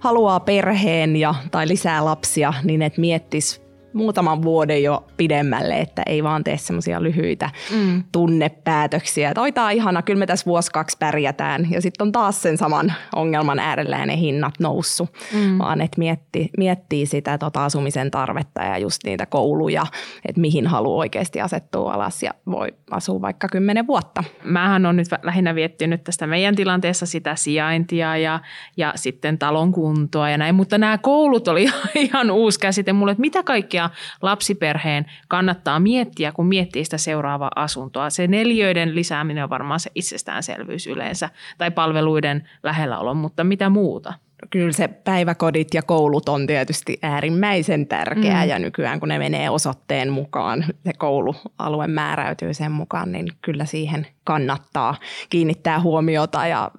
haluaa 0.00 0.40
perheen 0.40 1.16
ja, 1.16 1.34
tai 1.50 1.68
lisää 1.68 2.04
lapsia, 2.04 2.54
niin 2.64 2.82
että 2.82 3.00
miettisi 3.00 3.67
muutaman 3.92 4.42
vuoden 4.42 4.82
jo 4.82 5.04
pidemmälle, 5.16 5.80
että 5.80 6.02
ei 6.06 6.24
vaan 6.24 6.44
tee 6.44 6.58
semmoisia 6.58 7.02
lyhyitä 7.02 7.50
mm. 7.72 8.04
tunnepäätöksiä. 8.12 9.28
Että 9.28 9.40
oi, 9.40 9.52
tää 9.52 9.70
ihana, 9.70 10.02
kyllä 10.02 10.18
me 10.18 10.26
tässä 10.26 10.46
vuosi 10.46 10.70
kaksi 10.70 10.96
pärjätään. 10.98 11.66
Ja 11.70 11.82
sitten 11.82 12.06
on 12.06 12.12
taas 12.12 12.42
sen 12.42 12.58
saman 12.58 12.92
ongelman 13.14 13.58
äärellä 13.58 13.96
ja 13.98 14.06
ne 14.06 14.16
hinnat 14.16 14.54
noussut. 14.60 15.10
Mm. 15.34 15.58
Vaan 15.58 15.80
että 15.80 15.98
mietti, 15.98 16.50
miettii 16.58 17.06
sitä 17.06 17.38
tota 17.38 17.64
asumisen 17.64 18.10
tarvetta 18.10 18.62
ja 18.62 18.78
just 18.78 19.04
niitä 19.04 19.26
kouluja, 19.26 19.86
että 20.28 20.40
mihin 20.40 20.66
haluaa 20.66 20.98
oikeasti 20.98 21.40
asettua 21.40 21.92
alas 21.92 22.22
ja 22.22 22.34
voi 22.46 22.68
asua 22.90 23.20
vaikka 23.20 23.48
kymmenen 23.48 23.86
vuotta. 23.86 24.24
Mähän 24.44 24.86
on 24.86 24.96
nyt 24.96 25.06
lähinnä 25.22 25.54
viettinyt 25.54 26.04
tästä 26.04 26.26
meidän 26.26 26.56
tilanteessa 26.56 27.06
sitä 27.06 27.36
sijaintia 27.36 28.16
ja, 28.16 28.40
ja 28.76 28.92
sitten 28.96 29.38
talon 29.38 29.72
kuntoa 29.72 30.30
ja 30.30 30.38
näin. 30.38 30.54
Mutta 30.54 30.78
nämä 30.78 30.98
koulut 30.98 31.48
oli 31.48 31.66
ihan 31.94 32.30
uusi 32.30 32.60
käsite 32.60 32.92
mulle, 32.92 33.12
että 33.12 33.20
mitä 33.20 33.42
kaikkea 33.42 33.77
lapsiperheen 34.22 35.06
kannattaa 35.28 35.80
miettiä, 35.80 36.32
kun 36.32 36.46
miettii 36.46 36.84
sitä 36.84 36.98
seuraavaa 36.98 37.50
asuntoa. 37.56 38.10
Se 38.10 38.26
neljöiden 38.26 38.94
lisääminen 38.94 39.44
on 39.44 39.50
varmaan 39.50 39.80
se 39.80 39.90
itsestäänselvyys 39.94 40.86
yleensä, 40.86 41.30
tai 41.58 41.70
palveluiden 41.70 42.48
lähelläolo, 42.62 43.14
mutta 43.14 43.44
mitä 43.44 43.68
muuta? 43.68 44.14
Kyllä 44.50 44.72
se 44.72 44.88
päiväkodit 44.88 45.74
ja 45.74 45.82
koulut 45.82 46.28
on 46.28 46.46
tietysti 46.46 46.98
äärimmäisen 47.02 47.86
tärkeää 47.86 48.44
mm. 48.44 48.50
ja 48.50 48.58
nykyään 48.58 49.00
kun 49.00 49.08
ne 49.08 49.18
menee 49.18 49.50
osoitteen 49.50 50.12
mukaan, 50.12 50.64
se 50.84 50.92
koulualue 50.98 51.86
määräytyy 51.86 52.54
sen 52.54 52.72
mukaan, 52.72 53.12
niin 53.12 53.28
kyllä 53.42 53.64
siihen 53.64 54.06
kannattaa 54.24 54.94
kiinnittää 55.30 55.80
huomiota 55.80 56.46
ja 56.46 56.70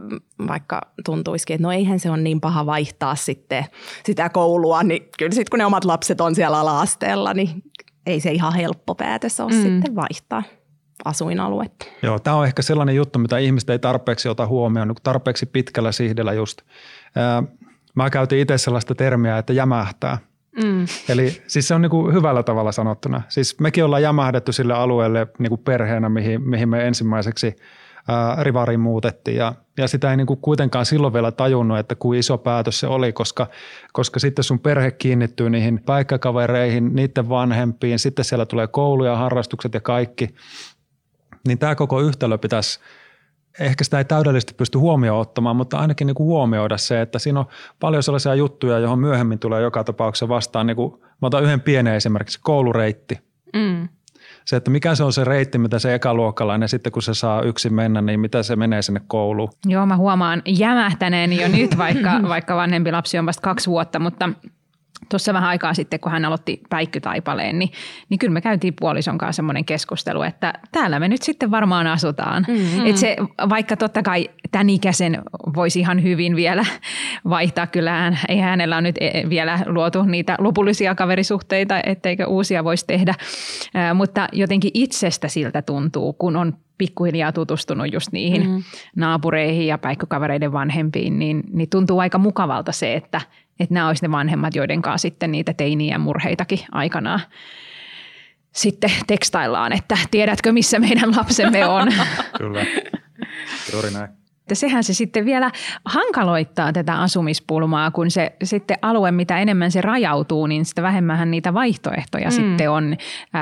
vaikka 0.48 0.82
tuntuisikin, 1.06 1.54
että 1.56 1.68
no 1.68 1.72
eihän 1.72 2.00
se 2.00 2.10
ole 2.10 2.18
niin 2.18 2.42
paha 2.42 2.66
vaihtaa 2.66 3.16
sitten 3.16 3.66
sitä 4.06 4.30
koulua, 4.30 4.84
niin 4.84 5.10
kyllä 5.18 5.32
sitten 5.32 5.50
kun 5.52 5.60
ne 5.60 5.66
omat 5.66 5.86
lapset 5.86 6.22
on 6.22 6.36
siellä 6.36 6.60
ala-asteella, 6.60 7.34
niin 7.34 7.64
ei 8.06 8.20
se 8.20 8.32
ihan 8.32 8.56
helppo 8.56 8.96
päätös 8.96 9.40
ole 9.40 9.52
mm. 9.52 9.62
sitten 9.62 9.96
vaihtaa 9.96 10.44
asuinaluetta. 11.06 11.86
Joo, 12.04 12.20
tämä 12.20 12.38
on 12.38 12.46
ehkä 12.46 12.62
sellainen 12.62 12.96
juttu, 12.96 13.20
mitä 13.20 13.38
ihmiset 13.38 13.70
ei 13.70 13.80
tarpeeksi 13.80 14.30
ota 14.30 14.48
huomioon, 14.48 14.88
niin 14.88 14.96
tarpeeksi 15.04 15.46
pitkällä 15.46 15.92
sihdellä 15.92 16.34
just. 16.34 16.62
Mä 17.96 18.10
käytin 18.10 18.40
itse 18.40 18.58
sellaista 18.58 18.96
termiä, 18.96 19.38
että 19.38 19.54
jämähtää. 19.54 20.18
Mm. 20.64 20.86
Eli 21.10 21.42
siis 21.48 21.68
se 21.68 21.74
on 21.74 21.82
niin 21.82 21.90
kuin 21.90 22.14
hyvällä 22.14 22.44
tavalla 22.44 22.72
sanottuna. 22.72 23.22
Siis 23.30 23.60
mekin 23.60 23.86
ollaan 23.86 24.02
jämähdetty 24.02 24.52
sille 24.52 24.74
alueelle 24.74 25.28
niin 25.40 25.50
kuin 25.50 25.62
perheenä, 25.66 26.10
mihin, 26.10 26.50
mihin 26.50 26.70
me 26.70 26.88
ensimmäiseksi 26.88 27.56
ää, 28.08 28.44
rivariin 28.44 28.80
muutettiin. 28.80 29.38
Ja, 29.38 29.54
ja 29.78 29.88
sitä 29.88 30.12
ei 30.12 30.18
niin 30.18 30.28
kuin 30.28 30.40
kuitenkaan 30.42 30.86
silloin 30.86 31.14
vielä 31.14 31.32
tajunnut, 31.32 31.80
että 31.80 31.96
kuin 31.96 32.20
iso 32.20 32.38
päätös 32.38 32.80
se 32.80 32.88
oli, 32.88 33.14
koska, 33.14 33.48
koska 33.94 34.20
sitten 34.20 34.44
sun 34.44 34.60
perhe 34.60 34.92
kiinnittyy 34.92 35.50
niihin 35.50 35.82
paikkakavereihin, 35.86 36.96
niiden 36.96 37.30
vanhempiin, 37.30 38.00
sitten 38.00 38.26
siellä 38.26 38.46
tulee 38.46 38.68
koulu 38.68 39.06
ja 39.06 39.16
harrastukset 39.16 39.74
ja 39.74 39.82
kaikki. 39.82 40.30
Niin 41.48 41.60
tämä 41.60 41.76
koko 41.76 42.02
yhtälö 42.02 42.38
pitäisi 42.38 42.80
ehkä 43.60 43.84
sitä 43.84 43.98
ei 43.98 44.06
täydellisesti 44.06 44.54
pysty 44.54 44.78
huomioon 44.78 45.20
ottamaan, 45.20 45.56
mutta 45.56 45.80
ainakin 45.80 46.08
niin 46.08 46.16
kuin 46.16 46.28
huomioida 46.28 46.78
se, 46.78 47.02
että 47.02 47.20
siinä 47.20 47.40
on 47.40 47.46
paljon 47.80 48.04
sellaisia 48.04 48.36
juttuja, 48.36 48.80
johon 48.80 49.00
myöhemmin 49.00 49.40
tulee 49.40 49.62
joka 49.62 49.84
tapauksessa 49.84 50.28
vastaan. 50.28 50.68
Niin 50.68 50.76
kuin, 50.76 50.94
mä 51.02 51.28
otan 51.28 51.44
yhden 51.44 51.62
pienen 51.62 51.96
esimerkiksi, 51.96 52.40
koulureitti. 52.42 53.20
Mm. 53.56 53.90
Se, 54.46 54.56
että 54.56 54.72
mikä 54.72 54.96
se 54.96 55.04
on 55.04 55.14
se 55.14 55.24
reitti, 55.24 55.58
mitä 55.58 55.80
se 55.80 55.96
ekaluokkalainen 55.96 56.70
sitten 56.70 56.92
kun 56.92 57.02
se 57.02 57.14
saa 57.14 57.42
yksin 57.42 57.74
mennä, 57.74 58.02
niin 58.02 58.20
mitä 58.20 58.44
se 58.44 58.56
menee 58.56 58.82
sinne 58.82 59.02
kouluun? 59.08 59.50
Joo, 59.66 59.86
mä 59.86 59.98
huomaan 59.98 60.42
jämähtäneen 60.46 61.34
jo 61.34 61.48
nyt, 61.48 61.78
vaikka, 61.78 62.12
vaikka 62.28 62.56
vanhempi 62.56 62.92
lapsi 62.92 63.18
on 63.18 63.26
vasta 63.26 63.42
kaksi 63.42 63.70
vuotta, 63.70 64.00
mutta– 64.00 64.30
tuossa 65.10 65.34
vähän 65.34 65.50
aikaa 65.50 65.74
sitten, 65.74 66.00
kun 66.00 66.12
hän 66.12 66.26
aloitti 66.26 66.62
päikkytaipaleen, 66.70 67.60
niin, 67.60 67.72
niin 68.10 68.20
kyllä 68.20 68.34
me 68.34 68.42
käytiin 68.42 68.74
puolison 68.80 69.18
kanssa 69.18 69.36
semmoinen 69.36 69.66
keskustelu, 69.66 70.22
että 70.22 70.54
täällä 70.72 71.00
me 71.00 71.08
nyt 71.08 71.22
sitten 71.22 71.52
varmaan 71.52 71.88
asutaan. 71.88 72.46
Mm-hmm. 72.48 72.86
Et 72.86 72.98
se, 72.98 73.16
vaikka 73.50 73.78
totta 73.78 74.04
kai 74.04 74.30
tämän 74.52 74.70
ikäisen 74.70 75.22
voisi 75.56 75.80
ihan 75.80 76.04
hyvin 76.04 76.36
vielä 76.36 76.66
vaihtaa, 77.30 77.68
kyllähän 77.68 78.20
ei 78.28 78.38
hänellä 78.38 78.76
ole 78.76 78.82
nyt 78.82 78.96
e, 79.00 79.30
vielä 79.30 79.60
luotu 79.66 80.04
niitä 80.04 80.36
lopullisia 80.40 80.96
kaverisuhteita, 80.96 81.80
etteikö 81.86 82.28
uusia 82.28 82.64
voisi 82.64 82.88
tehdä, 82.88 83.14
mutta 83.94 84.28
jotenkin 84.34 84.72
itsestä 84.74 85.28
siltä 85.28 85.62
tuntuu, 85.62 86.14
kun 86.14 86.36
on 86.36 86.54
pikkuhiljaa 86.78 87.32
tutustunut 87.32 87.94
just 87.94 88.12
niihin 88.12 88.50
mm. 88.50 88.64
naapureihin 88.96 89.68
ja 89.68 89.78
päikkökavereiden 89.78 90.52
vanhempiin, 90.52 91.20
niin, 91.20 91.44
niin 91.54 91.70
tuntuu 91.70 92.00
aika 92.00 92.18
mukavalta 92.18 92.72
se, 92.72 92.94
että, 92.94 93.22
että 93.60 93.74
nämä 93.74 93.88
olisivat 93.88 94.12
ne 94.12 94.18
vanhemmat, 94.18 94.56
joiden 94.56 94.82
kanssa 94.82 95.02
sitten 95.02 95.32
niitä 95.32 95.54
teiniä 95.54 95.98
murheitakin 95.98 96.60
aikanaan 96.72 97.22
sitten 98.52 98.92
tekstaillaan, 99.08 99.74
että 99.74 99.98
tiedätkö 100.12 100.52
missä 100.52 100.80
meidän 100.80 101.16
lapsemme 101.18 101.66
on. 101.66 101.88
Kyllä, 102.38 102.66
juuri 103.74 103.92
näin. 103.92 104.19
Sehän 104.56 104.84
se 104.84 104.94
sitten 104.94 105.26
vielä 105.26 105.52
hankaloittaa 105.86 106.74
tätä 106.74 107.00
asumispulmaa, 107.02 107.92
kun 107.92 108.12
se 108.12 108.32
sitten 108.44 108.78
alue, 108.82 109.12
mitä 109.12 109.40
enemmän 109.40 109.72
se 109.72 109.82
rajautuu, 109.82 110.48
niin 110.48 110.66
sitä 110.66 110.82
vähemmän 110.82 111.32
niitä 111.32 111.54
vaihtoehtoja 111.54 112.30
mm. 112.30 112.32
sitten 112.32 112.72
on 112.72 112.98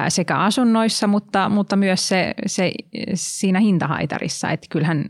sekä 0.07 0.37
asunnoissa, 0.37 1.07
mutta, 1.07 1.49
mutta 1.49 1.75
myös 1.75 2.07
se, 2.07 2.33
se 2.45 2.71
siinä 3.13 3.59
hintahaitarissa. 3.59 4.49
Että 4.49 4.67
kyllähän 4.69 5.05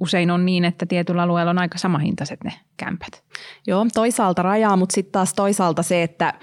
usein 0.00 0.30
on 0.30 0.46
niin, 0.46 0.64
että 0.64 0.86
tietyllä 0.86 1.22
alueella 1.22 1.50
on 1.50 1.58
aika 1.58 1.78
samahintaiset 1.78 2.44
ne 2.44 2.52
kämpät. 2.76 3.24
Joo, 3.66 3.86
toisaalta 3.94 4.42
rajaa, 4.42 4.76
mutta 4.76 4.94
sitten 4.94 5.12
taas 5.12 5.34
toisaalta 5.34 5.82
se, 5.82 6.02
että 6.02 6.34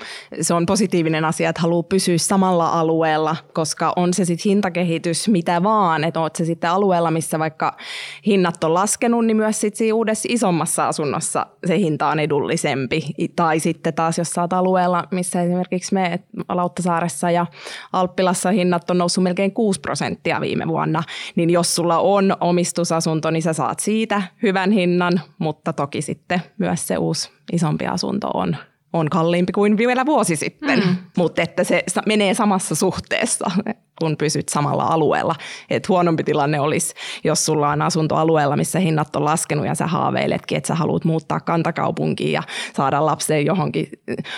se 0.42 0.54
on 0.54 0.66
positiivinen 0.66 1.25
asia, 1.25 1.50
että 1.50 1.62
haluaa 1.62 1.84
pysyä 1.84 2.18
samalla 2.18 2.70
alueella, 2.70 3.36
koska 3.54 3.94
on 3.96 4.13
se 4.13 4.25
sitten 4.25 4.50
hintakehitys 4.50 5.28
mitä 5.28 5.63
vaan, 5.63 6.04
että 6.04 6.20
oot 6.20 6.36
se 6.36 6.46
sitten 6.46 6.70
alueella, 6.70 7.12
missä 7.12 7.39
vaikka 7.39 7.78
hinnat 8.25 8.63
on 8.63 8.74
laskenut, 8.74 8.99
niin 9.01 9.38
myös 9.38 9.62
sitten 9.62 9.77
siinä 9.77 9.96
uudessa 9.96 10.27
isommassa 10.32 10.88
asunnossa 10.88 11.46
se 11.68 11.77
hinta 11.77 12.08
on 12.08 12.20
edullisempi. 12.20 13.01
Tai 13.36 13.60
sitten 13.60 13.94
taas, 13.94 14.18
jos 14.18 14.29
saat 14.29 14.53
alueella, 14.53 15.03
missä 15.12 15.41
esimerkiksi 15.41 15.94
me 15.94 16.20
Lauttasaaressa 16.50 17.32
ja 17.32 17.46
Alppilassa 17.94 18.51
hinnat 18.51 18.89
on 18.89 18.98
noussut 18.98 19.24
melkein 19.24 19.51
6 19.51 19.79
prosenttia 19.79 20.41
viime 20.41 20.68
vuonna, 20.68 21.03
niin 21.36 21.50
jos 21.50 21.75
sulla 21.75 22.00
on 22.00 22.38
omistusasunto, 22.39 23.32
niin 23.32 23.44
sä 23.44 23.53
saat 23.53 23.79
siitä 23.79 24.22
hyvän 24.44 24.72
hinnan, 24.72 25.22
mutta 25.39 25.74
toki 25.74 26.01
sitten 26.01 26.41
myös 26.58 26.88
se 26.88 26.98
uusi 26.98 27.29
isompi 27.51 27.88
asunto 27.88 28.27
on 28.34 28.56
on 28.93 29.10
kalliimpi 29.10 29.51
kuin 29.51 29.77
vielä 29.77 30.05
vuosi 30.05 30.36
sitten, 30.36 30.79
mm. 30.79 30.96
mutta 31.17 31.41
että 31.41 31.63
se 31.63 31.84
menee 32.05 32.34
samassa 32.34 32.75
suhteessa, 32.75 33.51
kun 34.00 34.17
pysyt 34.17 34.50
samalla 34.50 34.84
alueella. 34.84 35.36
Et 35.69 35.89
huonompi 35.89 36.24
tilanne 36.24 36.60
olisi, 36.60 36.93
jos 37.24 37.46
sulla 37.46 37.69
on 37.69 37.81
asunto 37.81 38.15
alueella, 38.15 38.58
missä 38.58 38.79
hinnat 38.79 39.15
on 39.15 39.25
laskenut 39.25 39.65
ja 39.65 39.75
sä 39.75 39.88
haaveiletkin, 39.88 40.58
että 40.58 40.67
sä 40.67 40.75
haluat 40.75 41.05
muuttaa 41.05 41.39
kantakaupunkiin 41.39 42.31
ja 42.31 42.43
saada 42.75 43.05
lapsen 43.05 43.46
johonkin 43.46 43.88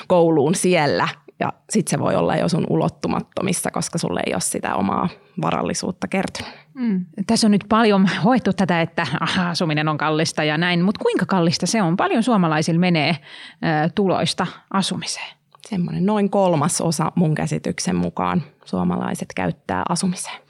kouluun 0.07 0.55
siellä. 0.55 1.07
Ja 1.39 1.53
sitten 1.69 1.91
se 1.91 1.99
voi 1.99 2.15
olla 2.15 2.35
jo 2.35 2.49
sun 2.49 2.65
ulottumattomissa, 2.69 3.71
koska 3.71 3.97
sulle 3.97 4.21
ei 4.25 4.33
ole 4.33 4.41
sitä 4.41 4.75
omaa 4.75 5.09
varallisuutta 5.41 6.07
kertynyt. 6.07 6.60
Mm. 6.73 7.05
Tässä 7.27 7.47
on 7.47 7.51
nyt 7.51 7.65
paljon 7.69 8.09
hoettu 8.23 8.53
tätä, 8.53 8.81
että 8.81 9.07
aha, 9.19 9.49
asuminen 9.49 9.87
on 9.87 9.97
kallista 9.97 10.43
ja 10.43 10.57
näin, 10.57 10.83
mutta 10.83 11.01
kuinka 11.03 11.25
kallista 11.25 11.65
se 11.65 11.81
on? 11.81 11.97
Paljon 11.97 12.23
suomalaisilla 12.23 12.79
menee 12.79 13.09
ö, 13.09 13.89
tuloista 13.95 14.47
asumiseen? 14.73 15.35
Semmoinen 15.67 16.05
noin 16.05 16.29
kolmas 16.29 16.81
osa 16.81 17.11
mun 17.15 17.35
käsityksen 17.35 17.95
mukaan 17.95 18.43
suomalaiset 18.65 19.29
käyttää 19.35 19.83
asumiseen. 19.89 20.40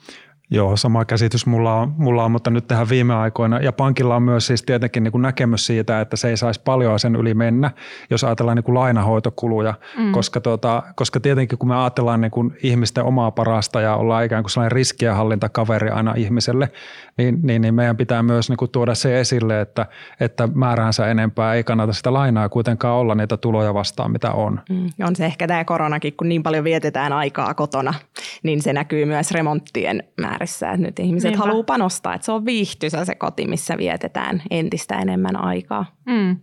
Joo, 0.54 0.76
sama 0.76 1.04
käsitys 1.04 1.46
mulla 1.46 1.74
on, 1.74 1.94
mulla 1.96 2.24
on, 2.24 2.30
mutta 2.30 2.50
nyt 2.50 2.66
tähän 2.68 2.88
viime 2.88 3.14
aikoina. 3.14 3.60
Ja 3.60 3.72
pankilla 3.72 4.16
on 4.16 4.22
myös 4.22 4.46
siis 4.46 4.62
tietenkin 4.62 5.04
niin 5.04 5.12
kuin 5.12 5.22
näkemys 5.22 5.66
siitä, 5.66 6.00
että 6.00 6.16
se 6.16 6.28
ei 6.28 6.36
saisi 6.36 6.60
paljon 6.64 7.00
sen 7.00 7.16
yli 7.16 7.34
mennä, 7.34 7.70
jos 8.10 8.24
ajatellaan 8.24 8.56
niin 8.56 8.64
kuin 8.64 8.74
lainahoitokuluja. 8.74 9.74
Mm. 9.98 10.12
Koska, 10.12 10.40
tuota, 10.40 10.82
koska 10.96 11.20
tietenkin 11.20 11.58
kun 11.58 11.68
me 11.68 11.76
ajatellaan 11.76 12.20
niin 12.20 12.30
kuin 12.30 12.56
ihmisten 12.62 13.04
omaa 13.04 13.30
parasta 13.30 13.80
ja 13.80 13.96
ollaan 13.96 14.24
ikään 14.24 14.42
kuin 14.42 14.50
sellainen 14.50 14.72
riskienhallintakaveri 14.72 15.90
aina 15.90 16.14
ihmiselle, 16.16 16.70
niin, 17.18 17.38
niin, 17.42 17.62
niin 17.62 17.74
meidän 17.74 17.96
pitää 17.96 18.22
myös 18.22 18.48
niin 18.48 18.56
kuin 18.56 18.70
tuoda 18.70 18.94
se 18.94 19.20
esille, 19.20 19.60
että, 19.60 19.86
että 20.20 20.48
määräänsä 20.54 21.06
enempää 21.06 21.54
ei 21.54 21.64
kannata 21.64 21.92
sitä 21.92 22.12
lainaa 22.12 22.48
kuitenkaan 22.48 22.96
olla 22.96 23.14
niitä 23.14 23.36
tuloja 23.36 23.74
vastaan, 23.74 24.12
mitä 24.12 24.30
on. 24.30 24.60
Mm. 24.70 24.86
On 25.04 25.16
se 25.16 25.26
ehkä 25.26 25.46
tämä 25.46 25.64
koronakin, 25.64 26.16
kun 26.16 26.28
niin 26.28 26.42
paljon 26.42 26.64
vietetään 26.64 27.12
aikaa 27.12 27.54
kotona, 27.54 27.94
niin 28.42 28.62
se 28.62 28.72
näkyy 28.72 29.04
myös 29.04 29.30
remonttien 29.30 30.02
määrissä. 30.42 30.70
Että 30.70 30.86
nyt 30.86 30.98
ihmiset 30.98 31.30
Niinpä. 31.30 31.46
haluaa 31.46 31.62
panostaa, 31.62 32.14
että 32.14 32.24
se 32.24 32.32
on 32.32 32.44
viihtyisä 32.44 33.04
se 33.04 33.14
koti, 33.14 33.46
missä 33.46 33.78
vietetään 33.78 34.42
entistä 34.50 34.98
enemmän 34.98 35.36
aikaa. 35.36 35.86
Mm. 36.06 36.36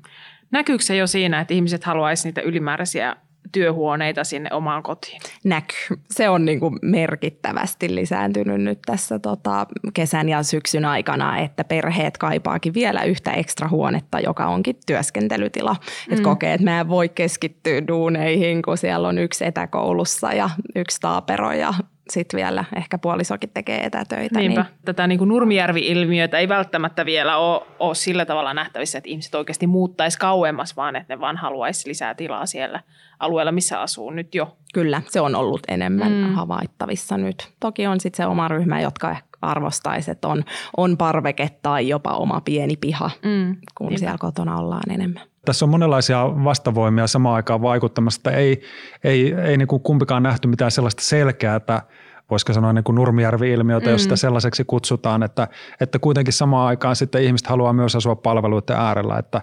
Näkyykö 0.51 0.83
se 0.83 0.95
jo 0.95 1.07
siinä, 1.07 1.39
että 1.39 1.53
ihmiset 1.53 1.83
haluaisivat 1.83 2.25
niitä 2.25 2.49
ylimääräisiä 2.49 3.15
työhuoneita 3.51 4.23
sinne 4.23 4.49
omaan 4.53 4.83
kotiin? 4.83 5.21
Näkyy. 5.43 5.97
Se 6.11 6.29
on 6.29 6.45
niin 6.45 6.59
kuin 6.59 6.79
merkittävästi 6.81 7.95
lisääntynyt 7.95 8.61
nyt 8.61 8.79
tässä 8.85 9.19
tota 9.19 9.67
kesän 9.93 10.29
ja 10.29 10.43
syksyn 10.43 10.85
aikana, 10.85 11.37
että 11.37 11.63
perheet 11.63 12.17
kaipaakin 12.17 12.73
vielä 12.73 13.03
yhtä 13.03 13.31
ekstra 13.31 13.69
huonetta, 13.69 14.19
joka 14.19 14.47
onkin 14.47 14.75
työskentelytila. 14.87 15.73
Mm. 15.73 16.13
Että 16.13 16.23
kokee, 16.23 16.53
että 16.53 16.65
mä 16.65 16.79
en 16.79 16.89
voi 16.89 17.09
keskittyä 17.09 17.87
duuneihin, 17.87 18.61
kun 18.61 18.77
siellä 18.77 19.07
on 19.07 19.17
yksi 19.17 19.45
etäkoulussa 19.45 20.33
ja 20.33 20.49
yksi 20.75 21.01
taapero 21.01 21.51
ja 21.51 21.73
sitten 22.09 22.37
vielä 22.37 22.65
ehkä 22.75 22.97
puolisokin 22.97 23.49
tekee 23.53 23.85
etätöitä. 23.85 24.39
Niinpä. 24.39 24.61
Niin. 24.61 24.79
Tätä 24.85 25.07
niin 25.07 25.17
kuin 25.17 25.27
Nurmijärvi-ilmiötä 25.27 26.37
ei 26.37 26.49
välttämättä 26.49 27.05
vielä 27.05 27.37
ole, 27.37 27.61
ole 27.79 27.95
sillä 27.95 28.25
tavalla 28.25 28.53
nähtävissä, 28.53 28.97
että 28.97 29.09
ihmiset 29.09 29.35
oikeasti 29.35 29.67
muuttaisi 29.67 30.19
kauemmas, 30.19 30.77
vaan 30.77 30.95
että 30.95 31.13
ne 31.13 31.19
vaan 31.19 31.37
haluaisi 31.37 31.89
lisää 31.89 32.13
tilaa 32.13 32.45
siellä 32.45 32.79
alueella, 33.19 33.51
missä 33.51 33.81
asuu 33.81 34.09
nyt 34.09 34.35
jo. 34.35 34.57
Kyllä, 34.73 35.01
se 35.07 35.21
on 35.21 35.35
ollut 35.35 35.61
enemmän 35.67 36.11
mm. 36.11 36.33
havaittavissa 36.33 37.17
nyt. 37.17 37.49
Toki 37.59 37.87
on 37.87 37.99
sitten 37.99 38.17
se 38.23 38.27
oma 38.27 38.47
ryhmä, 38.47 38.81
jotka 38.81 39.15
arvostaisi, 39.41 40.11
että 40.11 40.27
on, 40.27 40.43
on 40.77 40.97
parveke 40.97 41.49
tai 41.61 41.87
jopa 41.87 42.11
oma 42.11 42.41
pieni 42.41 42.75
piha, 42.75 43.11
mm. 43.25 43.55
kun 43.77 43.87
Niinpä. 43.87 43.99
siellä 43.99 44.17
kotona 44.17 44.57
ollaan 44.57 44.91
enemmän. 44.91 45.23
Tässä 45.45 45.65
on 45.65 45.69
monenlaisia 45.69 46.23
vastavoimia 46.43 47.07
samaan 47.07 47.35
aikaan 47.35 47.61
vaikuttamassa. 47.61 48.31
Ei, 48.31 48.61
ei, 49.03 49.33
ei 49.33 49.57
niin 49.57 49.67
kuin 49.67 49.81
kumpikaan 49.81 50.23
nähty 50.23 50.47
mitään 50.47 50.71
sellaista 50.71 51.03
selkeää, 51.03 51.55
että 51.55 51.81
voisiko 52.29 52.53
sanoa 52.53 52.73
niin 52.73 52.83
kuin 52.83 52.95
Nurmijärvi-ilmiötä, 52.95 53.85
mm. 53.85 53.91
jos 53.91 54.03
sitä 54.03 54.15
sellaiseksi 54.15 54.63
kutsutaan, 54.65 55.23
että, 55.23 55.47
että 55.81 55.99
kuitenkin 55.99 56.33
samaan 56.33 56.67
aikaan 56.67 56.95
sitten 56.95 57.23
ihmiset 57.23 57.47
haluaa 57.47 57.73
myös 57.73 57.95
asua 57.95 58.15
palveluiden 58.15 58.75
äärellä, 58.75 59.17
että, 59.17 59.41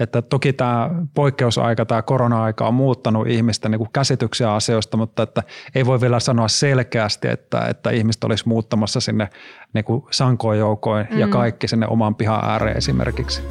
että 0.00 0.22
toki 0.22 0.52
tämä 0.52 0.90
poikkeusaika, 1.14 1.86
tämä 1.86 2.02
korona-aika 2.02 2.66
on 2.66 2.74
muuttanut 2.74 3.26
ihmisten 3.26 3.70
niin 3.70 3.78
kuin 3.78 3.90
käsityksiä 3.92 4.54
asioista, 4.54 4.96
mutta 4.96 5.22
että 5.22 5.42
ei 5.74 5.86
voi 5.86 6.00
vielä 6.00 6.20
sanoa 6.20 6.48
selkeästi, 6.48 7.28
että, 7.28 7.60
että 7.60 7.90
ihmiset 7.90 8.24
olisi 8.24 8.48
muuttamassa 8.48 9.00
sinne 9.00 9.28
niin 9.72 9.84
kuin 9.84 10.04
sankoin 10.10 10.58
joukoin 10.58 11.06
mm. 11.10 11.18
ja 11.18 11.28
kaikki 11.28 11.68
sinne 11.68 11.86
oman 11.86 12.14
pihan 12.14 12.44
ääreen 12.44 12.76
esimerkiksi. 12.76 13.42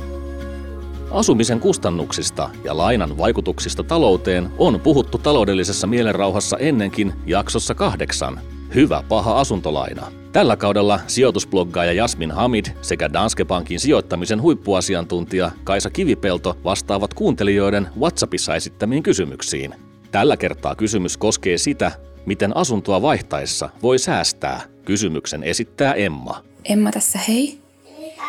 Asumisen 1.12 1.60
kustannuksista 1.60 2.50
ja 2.63 2.78
lainan 2.78 3.17
vaikutuksista 3.17 3.84
talouteen 3.84 4.50
on 4.58 4.80
puhuttu 4.80 5.17
taloudellisessa 5.17 5.88
mielenrauhassa 5.88 6.58
ennenkin 6.58 7.13
jaksossa 7.26 7.76
kahdeksan. 7.76 8.39
Hyvä 8.75 9.03
paha 9.10 9.39
asuntolaina. 9.39 10.12
Tällä 10.32 10.56
kaudella 10.56 10.99
sijoitusbloggaaja 11.08 11.93
Jasmin 11.93 12.32
Hamid 12.32 12.65
sekä 12.82 13.13
Danske 13.13 13.45
Bankin 13.45 13.80
sijoittamisen 13.80 14.41
huippuasiantuntija 14.41 15.51
Kaisa 15.63 15.89
Kivipelto 15.89 16.58
vastaavat 16.63 17.13
kuuntelijoiden 17.13 17.88
WhatsAppissa 17.99 18.56
esittämiin 18.56 19.03
kysymyksiin. 19.03 19.75
Tällä 20.12 20.38
kertaa 20.38 20.75
kysymys 20.75 21.17
koskee 21.17 21.58
sitä, 21.58 21.91
miten 22.25 22.58
asuntoa 22.58 23.01
vaihtaessa 23.01 23.69
voi 23.82 23.99
säästää. 23.99 24.62
Kysymyksen 24.86 25.43
esittää 25.43 25.93
Emma. 25.93 26.43
Emma 26.65 26.91
tässä 26.91 27.19
hei. 27.27 27.60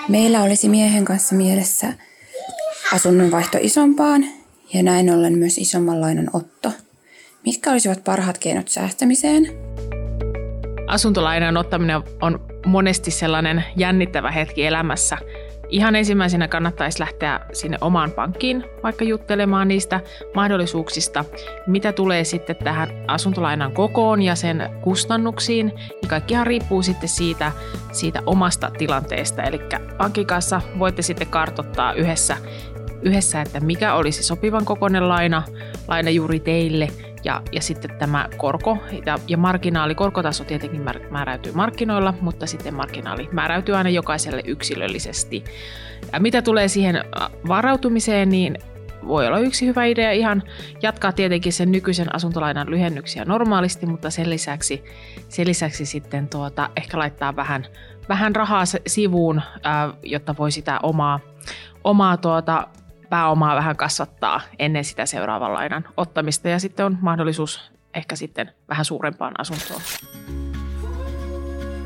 Meillä 0.09 0.43
olisi 0.43 0.69
miehen 0.69 1.05
kanssa 1.05 1.35
mielessä 1.35 1.93
asunnon 2.93 3.31
vaihto 3.31 3.59
isompaan 3.61 4.25
ja 4.75 4.83
näin 4.83 5.11
ollen 5.11 5.39
myös 5.39 5.59
isomman 5.59 6.01
lainan 6.01 6.31
otto. 6.33 6.73
Mitkä 7.45 7.73
olisivat 7.73 8.05
parhaat 8.05 8.39
keinot 8.39 8.69
säästämiseen? 8.69 9.68
Asuntolainan 10.89 11.57
ottaminen 11.57 12.03
on 12.23 12.41
monesti 12.67 13.11
sellainen 13.11 13.65
jännittävä 13.77 14.31
hetki 14.31 14.67
elämässä. 14.67 15.19
Ihan 15.69 15.97
ensimmäisenä 15.97 16.49
kannattaisi 16.49 17.01
lähteä 17.01 17.41
sinne 17.53 17.79
omaan 17.81 18.11
pankkiin 18.11 18.65
vaikka 18.83 19.05
juttelemaan 19.05 19.69
niistä 19.69 20.01
mahdollisuuksista, 20.35 21.25
mitä 21.67 21.93
tulee 21.93 22.25
sitten 22.25 22.57
tähän 22.57 22.89
asuntolainan 23.07 23.73
kokoon 23.73 24.23
ja 24.23 24.35
sen 24.35 24.71
kustannuksiin. 24.81 25.67
Niin 25.67 26.09
kaikkihan 26.09 26.47
riippuu 26.47 26.83
sitten 26.83 27.09
siitä, 27.09 27.53
siitä 27.93 28.23
omasta 28.27 28.71
tilanteesta. 28.79 29.43
Eli 29.43 29.61
pankin 29.99 30.27
kanssa 30.27 30.61
voitte 30.79 31.03
sitten 31.03 31.27
kartottaa 31.27 31.93
yhdessä, 31.93 32.37
yhdessä, 33.03 33.43
että 33.43 33.61
mikä 33.61 33.95
olisi 33.95 34.23
sopivan 34.23 34.65
kokoinen 34.65 35.09
laina, 35.09 35.43
laina 35.89 36.11
juuri 36.11 36.41
teille– 36.41 36.89
ja, 37.25 37.43
ja 37.53 37.63
sitten 37.63 37.91
tämä 37.99 38.29
korko 38.37 38.79
ja, 39.29 39.37
marginaali, 39.37 39.95
korkotaso 39.95 40.45
tietenkin 40.45 40.85
määräytyy 41.11 41.53
markkinoilla, 41.53 42.15
mutta 42.21 42.47
sitten 42.47 42.75
marginaali 42.75 43.29
määräytyy 43.33 43.77
aina 43.77 43.91
jokaiselle 43.91 44.43
yksilöllisesti. 44.45 45.45
Ja 46.13 46.21
mitä 46.21 46.43
tulee 46.43 46.69
siihen 46.69 46.97
äh, 46.97 47.31
varautumiseen, 47.49 48.29
niin 48.29 48.59
voi 49.07 49.27
olla 49.27 49.39
yksi 49.39 49.67
hyvä 49.67 49.85
idea 49.85 50.13
ihan 50.13 50.43
jatkaa 50.83 51.13
tietenkin 51.13 51.53
sen 51.53 51.73
nykyisen 51.73 52.15
asuntolainan 52.15 52.71
lyhennyksiä 52.71 53.25
normaalisti, 53.25 53.87
mutta 53.87 54.11
sen 54.11 54.31
lisäksi, 54.31 54.85
sen 55.29 55.47
lisäksi 55.47 55.87
sitten 55.87 56.29
tuota, 56.29 56.71
ehkä 56.77 56.99
laittaa 56.99 57.37
vähän, 57.37 57.67
vähän 58.09 58.37
rahaa 58.37 58.65
sivuun, 58.87 59.39
äh, 59.39 59.95
jotta 60.03 60.35
voi 60.39 60.51
sitä 60.51 60.81
omaa, 60.83 61.21
omaa 61.85 62.17
tuota, 62.17 62.67
pääomaa 63.11 63.57
vähän 63.57 63.77
kasvattaa 63.77 64.41
ennen 64.59 64.85
sitä 64.85 65.07
seuraavan 65.07 65.55
lainan 65.55 65.85
ottamista 65.97 66.49
ja 66.49 66.59
sitten 66.59 66.87
on 66.87 66.99
mahdollisuus 67.01 67.73
ehkä 67.95 68.17
sitten 68.17 68.51
vähän 68.69 68.85
suurempaan 68.85 69.35
asuntoon. 69.39 69.81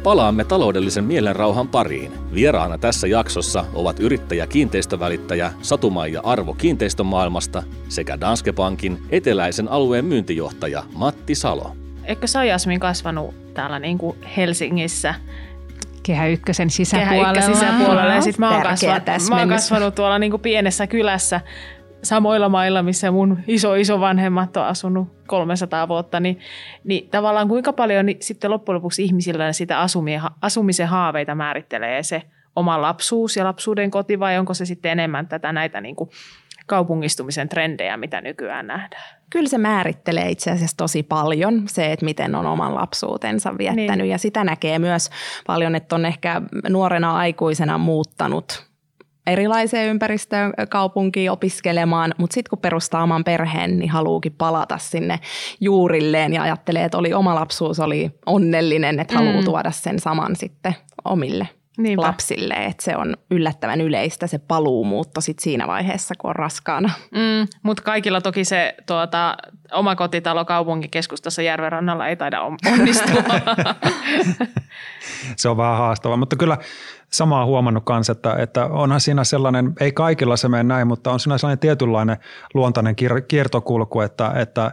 palaamme 0.03 0.45
taloudellisen 0.45 1.05
mielenrauhan 1.05 1.69
pariin. 1.69 2.13
Vieraana 2.35 2.79
tässä 2.79 3.07
jaksossa 3.07 3.65
ovat 3.75 4.01
yrittäjä 4.01 4.47
kiinteistövälittäjä 4.47 5.53
Satumaija 5.63 6.21
Arvo 6.25 6.55
kiinteistömaailmasta 6.55 7.63
sekä 7.89 8.21
Danske 8.21 8.53
Bankin 8.53 9.03
eteläisen 9.11 9.69
alueen 9.69 10.05
myyntijohtaja 10.05 10.83
Matti 10.95 11.35
Salo. 11.35 11.77
Eikö 12.05 12.27
sä 12.27 12.45
Jasmin 12.45 12.81
kasvanut 12.81 13.55
täällä 13.55 13.79
niin 13.79 13.99
kuin 13.99 14.17
Helsingissä? 14.37 15.15
Kehä 16.03 16.27
ykkösen 16.27 16.71
sisäpuolella. 16.71 17.33
Kehä 17.33 17.47
sisäpuolella. 17.47 18.15
Ja 18.15 18.21
sit 18.21 18.39
mä 18.39 18.51
oon, 18.51 18.63
kasvanut, 18.63 19.29
mä 19.29 19.39
oon 19.39 19.49
kasvanut 19.49 19.95
tuolla 19.95 20.19
niin 20.19 20.31
kuin 20.31 20.41
pienessä 20.41 20.87
kylässä 20.87 21.41
samoilla 22.03 22.49
mailla, 22.49 22.83
missä 22.83 23.11
mun 23.11 23.39
iso 23.47 23.75
iso 23.75 24.01
vanhemmat 24.01 24.57
on 24.57 24.65
asunut 24.65 25.09
300 25.27 25.89
vuotta, 25.89 26.21
niin, 26.21 26.39
niin 26.85 27.09
tavallaan 27.11 27.49
kuinka 27.49 27.73
paljon 27.73 28.07
niin 28.07 28.17
sitten 28.21 28.51
loppujen 28.51 28.77
lopuksi 28.77 29.05
ihmisillä 29.05 29.53
sitä 29.53 29.87
asumisen 30.41 30.89
haaveita 30.89 31.35
määrittelee 31.35 32.03
se 32.03 32.23
oma 32.57 32.83
lapsuus 32.83 33.37
ja 33.37 33.45
lapsuuden 33.45 33.91
koti 33.91 34.21
vai 34.21 34.39
onko 34.39 34.55
se 34.55 34.65
sitten 34.65 34.93
enemmän 34.93 35.29
tätä 35.29 35.53
näitä 35.53 35.81
niin 35.81 35.97
kuin 35.97 36.11
kaupungistumisen 36.67 37.49
trendejä, 37.49 37.97
mitä 37.97 38.21
nykyään 38.21 38.67
nähdään? 38.67 39.03
Kyllä 39.31 39.49
se 39.49 39.59
määrittelee 39.59 40.31
itse 40.31 40.51
asiassa 40.51 40.77
tosi 40.77 41.03
paljon 41.03 41.63
se, 41.67 41.93
että 41.93 42.05
miten 42.05 42.35
on 42.35 42.47
oman 42.47 42.75
lapsuutensa 42.75 43.59
viettänyt 43.59 43.99
niin. 43.99 44.11
ja 44.11 44.19
sitä 44.19 44.45
näkee 44.45 44.79
myös 44.79 45.11
paljon, 45.47 45.75
että 45.75 45.95
on 45.95 46.07
ehkä 46.07 46.43
nuorena 46.69 47.17
aikuisena 47.17 47.79
muuttanut 47.79 48.73
erilaiseen 49.27 49.89
ympäristöön 49.89 50.53
kaupunkiin 50.69 51.31
opiskelemaan, 51.31 52.15
mutta 52.19 52.35
sitten 52.35 52.51
kun 52.51 52.59
perustaa 52.59 53.03
oman 53.03 53.25
perheen, 53.25 53.79
niin 53.79 53.91
haluukin 53.91 54.35
palata 54.39 54.79
sinne 54.79 55.19
juurilleen 55.61 56.33
ja 56.33 56.43
ajattelee, 56.43 56.85
että 56.85 56.99
oli 56.99 57.13
oma 57.13 57.35
lapsuus 57.35 57.81
oli 57.81 58.11
onnellinen, 58.27 59.01
että 59.01 59.15
haluaa 59.15 59.41
mm. 59.41 59.45
tuoda 59.45 59.71
sen 59.71 59.99
saman 59.99 60.37
sitten 60.37 60.75
omille 61.05 61.49
Niinpä. 61.79 62.03
lapsille, 62.03 62.55
että 62.55 62.85
se 62.85 62.97
on 62.97 63.17
yllättävän 63.31 63.81
yleistä 63.81 64.27
se 64.27 64.39
paluumuutto 64.39 65.21
sit 65.21 65.39
siinä 65.39 65.67
vaiheessa, 65.67 66.15
kun 66.19 66.31
on 66.31 66.37
raskaana. 66.37 66.91
Mm, 67.11 67.49
mutta 67.63 67.83
kaikilla 67.83 68.21
toki 68.21 68.45
se 68.45 68.75
tuota, 68.87 69.37
oma 69.73 69.97
kotitalo 69.97 70.45
kaupunkikeskustassa 70.45 71.43
Järvenrannalla 71.43 72.09
ei 72.09 72.17
taida 72.17 72.41
onnistua. 72.73 73.23
se 75.37 75.49
on 75.49 75.57
vähän 75.57 75.79
haastavaa, 75.79 76.17
mutta 76.17 76.37
kyllä 76.37 76.59
samaa 77.13 77.47
huomannut 77.47 77.85
kanssa, 77.85 78.13
että, 78.13 78.37
että 78.39 78.67
onhan 78.67 79.01
siinä 79.01 79.25
sellainen, 79.25 79.73
ei 79.81 79.93
kaikilla 79.93 80.37
se 80.37 80.49
mene 80.49 80.63
näin, 80.63 80.87
mutta 80.87 81.13
on 81.13 81.21
siinä 81.21 81.39
sellainen 81.39 81.59
tietynlainen 81.59 82.17
luontainen 82.55 82.97
kiertokulku, 83.29 84.01
että, 84.01 84.33
että 84.37 84.73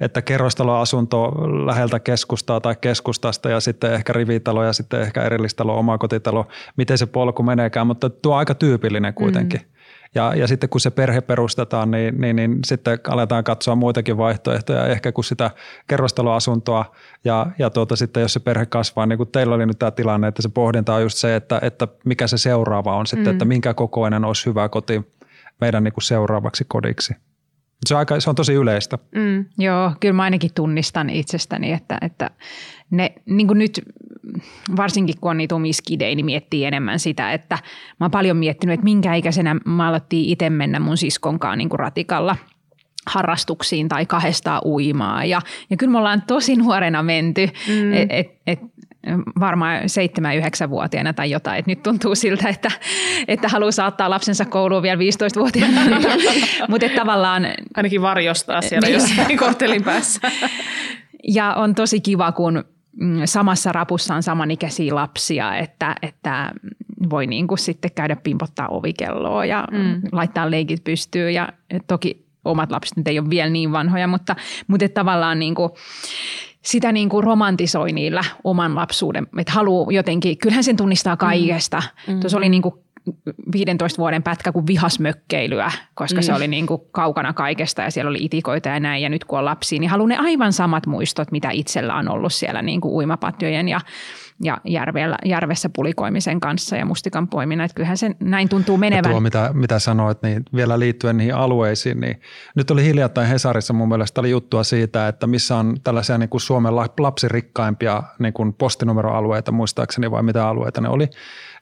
että 0.00 0.22
kerrostaloasunto 0.22 1.32
läheltä 1.66 2.00
keskustaa 2.00 2.60
tai 2.60 2.76
keskustasta 2.80 3.50
ja 3.50 3.60
sitten 3.60 3.94
ehkä 3.94 4.12
rivitalo 4.12 4.64
ja 4.64 4.72
sitten 4.72 5.00
ehkä 5.00 5.22
erillistalo, 5.22 5.78
omakotitalo, 5.78 6.46
miten 6.76 6.98
se 6.98 7.06
polku 7.06 7.42
meneekään, 7.42 7.86
mutta 7.86 8.10
tuo 8.10 8.32
on 8.32 8.38
aika 8.38 8.54
tyypillinen 8.54 9.14
kuitenkin. 9.14 9.60
Mm. 9.60 9.66
Ja, 10.14 10.34
ja 10.34 10.46
sitten 10.46 10.68
kun 10.68 10.80
se 10.80 10.90
perhe 10.90 11.20
perustetaan, 11.20 11.90
niin, 11.90 12.20
niin, 12.20 12.36
niin 12.36 12.58
sitten 12.66 12.98
aletaan 13.08 13.44
katsoa 13.44 13.74
muitakin 13.74 14.16
vaihtoehtoja. 14.16 14.86
Ehkä 14.86 15.12
kun 15.12 15.24
sitä 15.24 15.50
kerrostaloasuntoa 15.88 16.94
ja, 17.24 17.46
ja 17.58 17.70
tuota, 17.70 17.96
sitten 17.96 18.20
jos 18.20 18.32
se 18.32 18.40
perhe 18.40 18.66
kasvaa, 18.66 19.06
niin 19.06 19.16
kuin 19.16 19.30
teillä 19.32 19.54
oli 19.54 19.66
nyt 19.66 19.78
tämä 19.78 19.90
tilanne, 19.90 20.28
että 20.28 20.42
se 20.42 20.48
pohdinta 20.48 20.94
on 20.94 21.02
just 21.02 21.18
se, 21.18 21.36
että, 21.36 21.58
että 21.62 21.88
mikä 22.04 22.26
se 22.26 22.38
seuraava 22.38 22.96
on 22.96 23.06
sitten, 23.06 23.26
mm. 23.26 23.32
että 23.32 23.44
minkä 23.44 23.74
kokoinen 23.74 24.24
olisi 24.24 24.46
hyvä 24.46 24.68
koti 24.68 25.02
meidän 25.60 25.84
niin 25.84 25.94
kuin 25.94 26.04
seuraavaksi 26.04 26.64
kodiksi. 26.68 27.14
Se 27.86 27.94
on, 27.94 27.98
aika, 27.98 28.20
se 28.20 28.30
on 28.30 28.36
tosi 28.36 28.52
yleistä. 28.52 28.98
Mm, 29.14 29.44
joo, 29.58 29.92
kyllä 30.00 30.14
mä 30.14 30.22
ainakin 30.22 30.50
tunnistan 30.54 31.10
itsestäni, 31.10 31.72
että, 31.72 31.98
että 32.02 32.30
ne 32.90 33.12
niin 33.26 33.46
kuin 33.46 33.58
nyt 33.58 33.82
varsinkin 34.76 35.14
kun 35.20 35.30
on 35.30 35.36
niitä 35.36 35.54
omiskidei, 35.54 36.14
niin 36.14 36.26
miettii 36.26 36.64
enemmän 36.64 36.98
sitä, 36.98 37.32
että 37.32 37.58
mä 38.00 38.04
oon 38.04 38.10
paljon 38.10 38.36
miettinyt, 38.36 38.74
että 38.74 38.84
minkä 38.84 39.14
ikäisenä 39.14 39.56
mä 39.64 39.88
alettiin 39.88 40.30
itse 40.30 40.50
mennä 40.50 40.80
mun 40.80 40.96
siskonkaan 40.96 41.58
niin 41.58 41.68
kuin 41.68 41.80
ratikalla 41.80 42.36
harrastuksiin 43.06 43.88
tai 43.88 44.06
kahdestaan 44.06 44.60
uimaa. 44.64 45.24
Ja, 45.24 45.40
ja 45.70 45.76
kyllä 45.76 45.92
me 45.92 45.98
ollaan 45.98 46.22
tosi 46.26 46.56
nuorena 46.56 47.02
menty, 47.02 47.46
mm. 47.68 47.92
et, 47.92 48.08
et, 48.10 48.26
et, 48.46 48.58
varmaan 49.40 49.82
7-9-vuotiaana 49.82 51.12
tai 51.12 51.30
jotain. 51.30 51.58
Et 51.58 51.66
nyt 51.66 51.82
tuntuu 51.82 52.14
siltä, 52.14 52.48
että, 52.48 52.70
että 53.28 53.48
haluaa 53.48 53.72
saattaa 53.72 54.10
lapsensa 54.10 54.44
kouluun 54.44 54.82
vielä 54.82 55.00
15-vuotiaana. 55.02 55.80
Mutta 56.68 56.88
tavallaan... 56.96 57.46
Ainakin 57.76 58.02
varjostaa 58.02 58.62
siellä 58.62 58.88
niin. 58.88 58.94
jossain 58.94 59.38
korttelin 59.38 59.84
päässä. 59.84 60.20
Ja 61.28 61.54
on 61.54 61.74
tosi 61.74 62.00
kiva, 62.00 62.32
kun 62.32 62.64
mm, 63.00 63.20
samassa 63.24 63.72
rapussa 63.72 64.14
on 64.14 64.22
samanikäisiä 64.22 64.94
lapsia, 64.94 65.56
että, 65.56 65.96
että 66.02 66.50
voi 67.10 67.26
niin 67.26 67.46
kuin 67.46 67.58
sitten 67.58 67.90
käydä 67.94 68.16
pimpottaa 68.16 68.68
ovikelloa 68.68 69.44
ja 69.44 69.68
mm. 69.70 70.02
laittaa 70.12 70.50
leikit 70.50 70.84
pystyyn. 70.84 71.34
Ja 71.34 71.48
toki 71.86 72.26
omat 72.44 72.70
lapset 72.70 72.96
nyt 72.96 73.08
ei 73.08 73.18
ole 73.18 73.30
vielä 73.30 73.50
niin 73.50 73.72
vanhoja, 73.72 74.06
mutta, 74.06 74.36
mutta 74.66 74.88
tavallaan 74.88 75.38
niin 75.38 75.54
kuin, 75.54 75.70
sitä 76.62 76.92
niin 76.92 77.08
kuin 77.08 77.24
romantisoi 77.24 77.92
niillä 77.92 78.24
oman 78.44 78.74
lapsuuden, 78.74 79.26
että 79.38 79.52
haluaa 79.52 79.92
jotenkin, 79.92 80.38
kyllähän 80.38 80.64
sen 80.64 80.76
tunnistaa 80.76 81.16
kaikesta. 81.16 81.82
Mm. 82.06 82.20
Tuossa 82.20 82.38
oli 82.38 82.48
niin 82.48 82.62
kuin 82.62 82.74
15 83.52 83.98
vuoden 83.98 84.22
pätkä 84.22 84.52
kuin 84.52 84.66
vihasmökkeilyä, 84.66 85.72
koska 85.94 86.20
mm. 86.20 86.22
se 86.22 86.34
oli 86.34 86.48
niin 86.48 86.66
kuin 86.66 86.82
kaukana 86.92 87.32
kaikesta 87.32 87.82
ja 87.82 87.90
siellä 87.90 88.08
oli 88.08 88.18
itikoita 88.20 88.68
ja 88.68 88.80
näin. 88.80 89.02
Ja 89.02 89.08
nyt 89.08 89.24
kun 89.24 89.38
on 89.38 89.44
lapsia, 89.44 89.80
niin 89.80 89.90
haluan 89.90 90.08
ne 90.08 90.16
aivan 90.16 90.52
samat 90.52 90.86
muistot, 90.86 91.32
mitä 91.32 91.50
itsellä 91.50 91.94
on 91.94 92.08
ollut 92.08 92.32
siellä 92.32 92.62
niin 92.62 92.80
kuin 92.80 92.94
uimapatjojen 92.94 93.68
ja 93.68 93.80
ja 94.42 94.58
järvellä, 94.64 95.16
järvessä 95.24 95.70
pulikoimisen 95.76 96.40
kanssa 96.40 96.76
ja 96.76 96.86
mustikan 96.86 97.28
poiminnan. 97.28 97.64
Että 97.64 97.74
kyllähän 97.74 97.96
se 97.96 98.10
näin 98.20 98.48
tuntuu 98.48 98.76
menevän. 98.76 99.10
Ja 99.10 99.12
tuo, 99.12 99.20
mitä, 99.20 99.50
mitä 99.54 99.78
sanoit, 99.78 100.22
niin 100.22 100.42
vielä 100.54 100.78
liittyen 100.78 101.16
niihin 101.16 101.34
alueisiin, 101.34 102.00
niin 102.00 102.20
nyt 102.54 102.70
oli 102.70 102.84
hiljattain 102.84 103.28
Hesarissa 103.28 103.72
mun 103.72 103.88
mielestä 103.88 104.20
oli 104.20 104.30
juttua 104.30 104.64
siitä, 104.64 105.08
että 105.08 105.26
missä 105.26 105.56
on 105.56 105.76
tällaisia 105.84 106.18
niin 106.18 106.28
kuin 106.28 106.40
Suomen 106.40 106.76
lapsirikkaimpia 106.76 108.02
niin 108.18 108.32
kuin 108.32 108.54
postinumeroalueita, 108.54 109.52
muistaakseni 109.52 110.10
vai 110.10 110.22
mitä 110.22 110.48
alueita 110.48 110.80
ne 110.80 110.88
oli. 110.88 111.08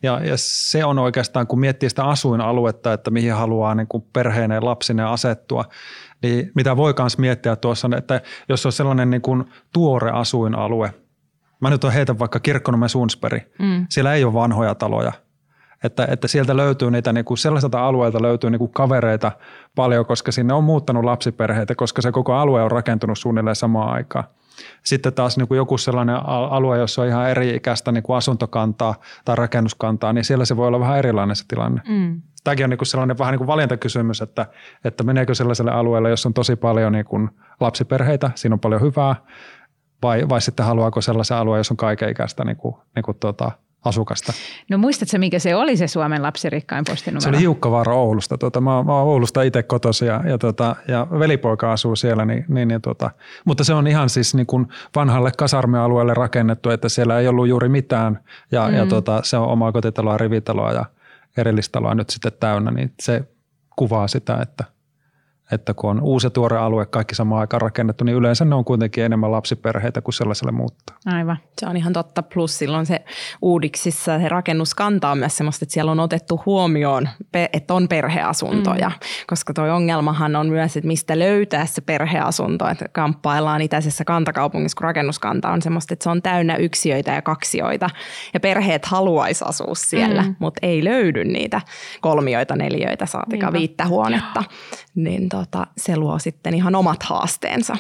Ja, 0.03 0.21
ja 0.25 0.35
se 0.37 0.85
on 0.85 0.99
oikeastaan, 0.99 1.47
kun 1.47 1.61
miettii 1.61 1.89
sitä 1.89 2.05
asuinaluetta, 2.05 2.93
että 2.93 3.11
mihin 3.11 3.33
haluaa 3.33 3.75
niin 3.75 3.89
kuin 3.89 4.05
perheineen 4.13 4.65
lapsine 4.65 5.05
asettua, 5.05 5.65
niin 6.23 6.51
mitä 6.55 6.77
voi 6.77 6.95
myös 6.99 7.19
miettiä 7.19 7.57
tuossa, 7.57 7.89
että 7.97 8.21
jos 8.49 8.67
on 8.67 8.73
sellainen 8.73 9.11
niin 9.11 9.23
kuin 9.23 9.45
tuore 9.73 10.11
asuinalue– 10.11 10.95
Mä 11.61 11.71
nyt 11.71 11.85
on 11.85 11.93
heitä 11.93 12.19
vaikka 12.19 12.41
Kirkkonomen 12.41 12.89
Suunsperi. 12.89 13.53
Mm. 13.59 13.87
Siellä 13.89 14.15
ei 14.15 14.25
ole 14.25 14.35
vanhoja 14.35 14.75
taloja. 14.75 15.13
Että, 15.85 16.07
että 16.11 16.29
sieltä 16.29 16.57
löytyy 16.57 16.91
niitä, 16.91 17.13
niin 17.13 17.25
kuin 17.25 17.39
sellaiselta 17.39 17.87
alueelta 17.87 18.23
löytyy 18.23 18.51
niin 18.51 18.59
kuin 18.59 18.73
kavereita 18.73 19.33
paljon, 19.75 20.07
koska 20.07 20.33
sinne 20.33 20.55
on 20.55 20.65
muuttanut 20.65 21.05
lapsiperheitä, 21.05 21.75
koska 21.75 22.03
se 22.03 22.13
koko 22.13 22.35
alue 22.35 22.63
on 22.63 22.71
rakentunut 22.71 23.19
suunnilleen 23.19 23.57
samaan 23.57 23.93
aikaan. 23.93 24.25
Sitten 24.83 25.13
taas 25.13 25.37
niin 25.37 25.49
kuin 25.49 25.57
joku 25.57 25.79
sellainen 25.79 26.17
alue, 26.27 26.79
jossa 26.79 27.03
on 27.03 27.09
ihan 27.09 27.31
eri 27.31 27.57
ikäistä 27.57 27.93
niin 27.93 28.03
kuin 28.03 28.17
asuntokantaa 28.17 28.95
tai 29.25 29.37
rakennuskantaa, 29.37 30.13
niin 30.13 30.25
siellä 30.25 30.45
se 30.45 30.57
voi 30.57 30.67
olla 30.67 30.81
vähän 30.81 30.99
erilainen 30.99 31.37
se 31.37 31.45
tilanne. 31.49 31.83
Mm. 31.89 32.23
Tämäkin 32.45 32.65
on 32.65 32.71
niin 32.71 32.79
kuin 32.79 32.87
sellainen 32.87 33.19
vähän 33.19 33.33
niin 33.33 33.39
kuin 33.39 33.47
valintakysymys, 33.47 34.21
että, 34.21 34.47
että 34.85 35.05
meneekö 35.05 35.35
sellaiselle 35.35 35.71
alueelle, 35.71 36.11
jossa 36.11 36.29
on 36.29 36.35
tosi 36.35 36.57
paljon 36.57 36.93
niin 36.93 37.05
kuin 37.05 37.31
lapsiperheitä, 37.61 38.31
siinä 38.35 38.55
on 38.55 38.61
paljon 38.61 38.81
hyvää, 38.81 39.17
vai, 40.03 40.29
vai 40.29 40.41
sitten 40.41 40.67
haluaako 40.67 41.01
sellaisen 41.01 41.37
alueen, 41.37 41.61
jos 41.61 41.71
on 41.71 41.77
kaikenikäistä 41.77 42.45
niin 42.45 42.57
kuin, 42.57 42.75
niin 42.95 43.03
kuin 43.03 43.17
tuota, 43.21 43.53
asukasta. 43.85 44.33
No 44.71 44.79
muistatko, 44.79 45.19
mikä 45.19 45.39
se 45.39 45.57
oli 45.57 45.77
se 45.77 45.87
Suomen 45.87 46.23
lapsirikkain 46.23 46.85
postinumero? 46.91 47.21
Se 47.21 47.29
oli 47.29 47.39
Hiukkavaara 47.39 47.95
Oulusta. 47.95 48.39
Tuota, 48.39 48.61
mä, 48.61 48.83
mä 48.83 48.93
oon 48.93 49.09
Oulusta 49.09 49.43
itse 49.43 49.63
kotosi 49.63 50.07
ja, 50.07 50.21
ja, 50.27 50.39
tuota, 50.39 50.77
ja 50.89 51.07
velipoika 51.19 51.73
asuu 51.73 51.97
siellä. 51.97 52.25
Niin, 52.25 52.45
niin, 52.49 52.69
niin, 52.69 52.83
tuota, 52.83 53.11
mutta 53.45 53.65
se 53.65 53.75
on 53.75 53.87
ihan 53.87 54.09
siis 54.09 54.35
niin 54.35 54.47
kuin 54.47 54.69
vanhalle 54.97 55.31
kasarmialueelle 55.39 56.15
rakennettu, 56.15 56.71
että 56.71 56.89
siellä 56.89 57.19
ei 57.19 57.29
ollut 57.29 57.49
juuri 57.49 57.69
mitään. 57.69 58.21
Ja, 58.53 58.69
mm. 58.69 58.75
ja 58.75 58.87
tuota, 58.87 59.21
se 59.25 59.37
on 59.37 59.49
omaa 59.49 59.73
kotitaloa, 59.73 60.19
rivitaloa 60.19 60.73
ja 60.73 60.85
erillistaloa 61.37 61.95
nyt 61.95 62.11
sitten 62.11 62.33
täynnä. 62.41 62.71
Niin 62.71 62.93
se 63.01 63.25
kuvaa 63.77 64.09
sitä, 64.09 64.39
että– 64.43 64.65
että 65.53 65.75
kun 65.75 65.91
on 65.91 66.01
uusi 66.03 66.27
ja 66.27 66.31
tuore 66.31 66.59
alue, 66.59 66.87
kaikki 66.87 67.15
samaan 67.15 67.41
aikaan 67.41 67.61
rakennettu, 67.61 68.05
niin 68.05 68.17
yleensä 68.17 68.45
ne 68.45 68.55
on 68.55 68.65
kuitenkin 68.65 69.05
enemmän 69.05 69.33
lapsiperheitä 69.33 70.01
kuin 70.01 70.15
sellaiselle 70.15 70.53
muuttaa. 70.53 70.97
Aivan. 71.07 71.37
Se 71.61 71.67
on 71.67 71.77
ihan 71.77 71.93
totta. 71.93 72.23
Plus 72.23 72.59
silloin 72.59 72.87
se 72.87 73.05
uudiksissa 73.43 74.19
se 74.19 74.29
rakennus 74.29 74.75
kantaa 74.75 75.15
myös 75.15 75.37
semmoista, 75.37 75.65
että 75.65 75.73
siellä 75.73 75.93
on 75.93 76.01
otettu 76.01 76.43
huomioon, 76.47 77.09
että 77.53 77.75
on 77.75 77.89
perheasuntoja. 77.89 78.89
Mm. 78.89 78.95
Koska 79.27 79.55
tuo 79.55 79.65
ongelmahan 79.65 80.37
on 80.37 80.49
myös, 80.49 80.77
että 80.77 80.87
mistä 80.87 81.19
löytää 81.19 81.67
se 81.67 81.81
perheasunto. 81.81 82.69
Että 82.69 82.89
kamppaillaan 82.93 83.63
itäisessä 83.63 84.05
kantakaupungissa, 84.05 84.77
kun 84.77 84.85
rakennuskanta 84.85 85.51
on 85.51 85.63
semmoista, 85.63 85.95
että 85.95 86.03
se 86.03 86.11
on 86.11 86.23
täynnä 86.23 86.57
yksiöitä 86.57 87.13
ja 87.13 87.23
kaksioita. 87.23 87.91
Ja 88.35 88.41
perheet 88.41 88.87
haluaisi 88.87 89.45
asua 89.49 89.75
siellä, 89.75 90.23
mm. 90.23 90.35
mutta 90.39 90.59
ei 90.63 90.85
löydy 90.85 91.25
niitä 91.25 91.61
kolmioita, 92.01 92.57
neljöitä, 92.57 93.07
saatika 93.07 93.53
viittä 93.53 93.87
huonetta. 93.87 94.45
Niin 94.95 95.29
tota, 95.39 95.67
se 95.77 95.97
luo 95.97 96.19
sitten 96.19 96.55
ihan 96.55 96.75
omat 96.75 97.03
haasteensa. 97.03 97.77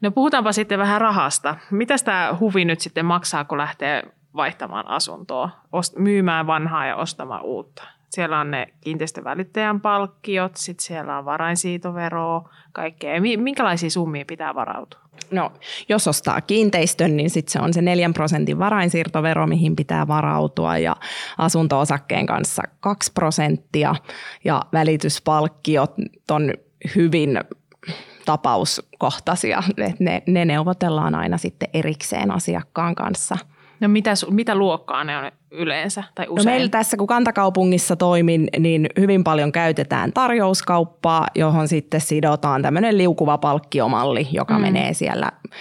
No 0.00 0.10
puhutaanpa 0.10 0.52
sitten 0.52 0.78
vähän 0.78 1.00
rahasta. 1.00 1.56
Mitä 1.70 1.94
tämä 2.04 2.36
huvi 2.40 2.64
nyt 2.64 2.80
sitten 2.80 3.04
maksaa, 3.04 3.44
kun 3.44 3.58
lähtee 3.58 4.02
vaihtamaan 4.36 4.88
asuntoa, 4.88 5.50
myymään 5.98 6.46
vanhaa 6.46 6.86
ja 6.86 6.96
ostamaan 6.96 7.42
uutta. 7.42 7.82
Siellä 8.10 8.40
on 8.40 8.50
ne 8.50 8.66
kiinteistövälittäjän 8.80 9.80
palkkiot, 9.80 10.56
sitten 10.56 10.84
siellä 10.84 11.18
on 11.18 11.24
varainsiitoveroa, 11.24 12.50
kaikkea. 12.72 13.20
Minkälaisia 13.20 13.90
summia 13.90 14.24
pitää 14.26 14.54
varautua? 14.54 15.00
No, 15.30 15.52
jos 15.88 16.08
ostaa 16.08 16.40
kiinteistön, 16.40 17.16
niin 17.16 17.30
sitten 17.30 17.52
se 17.52 17.60
on 17.60 17.74
se 17.74 17.82
4 17.82 18.10
prosentin 18.14 18.58
varainsiirtovero, 18.58 19.46
mihin 19.46 19.76
pitää 19.76 20.08
varautua 20.08 20.78
ja 20.78 20.96
asunto-osakkeen 21.38 22.26
kanssa 22.26 22.62
2 22.80 23.12
prosenttia 23.12 23.94
ja 24.44 24.62
välityspalkkiot 24.72 25.94
on 26.30 26.52
hyvin 26.94 27.40
tapauskohtaisia. 28.24 29.62
Ne, 29.98 30.22
ne 30.26 30.44
neuvotellaan 30.44 31.14
aina 31.14 31.38
sitten 31.38 31.68
erikseen 31.72 32.30
asiakkaan 32.30 32.94
kanssa– 32.94 33.38
No 33.80 33.88
mitä, 33.88 34.12
mitä 34.30 34.54
luokkaa 34.54 35.04
ne 35.04 35.18
on 35.18 35.32
yleensä 35.50 36.04
tai 36.14 36.26
usein? 36.28 36.46
No 36.46 36.52
meillä 36.52 36.68
tässä, 36.68 36.96
kun 36.96 37.06
kantakaupungissa 37.06 37.96
toimin, 37.96 38.48
niin 38.58 38.86
hyvin 39.00 39.24
paljon 39.24 39.52
käytetään 39.52 40.12
tarjouskauppaa, 40.12 41.26
johon 41.34 41.68
sitten 41.68 42.00
sidotaan 42.00 42.62
tämmöinen 42.62 42.98
liukuva 42.98 43.38
palkkiomalli, 43.38 44.28
joka 44.32 44.54
mm. 44.54 44.60
menee 44.60 44.94
siellä 44.94 45.32
1,9-2,9 45.46 45.52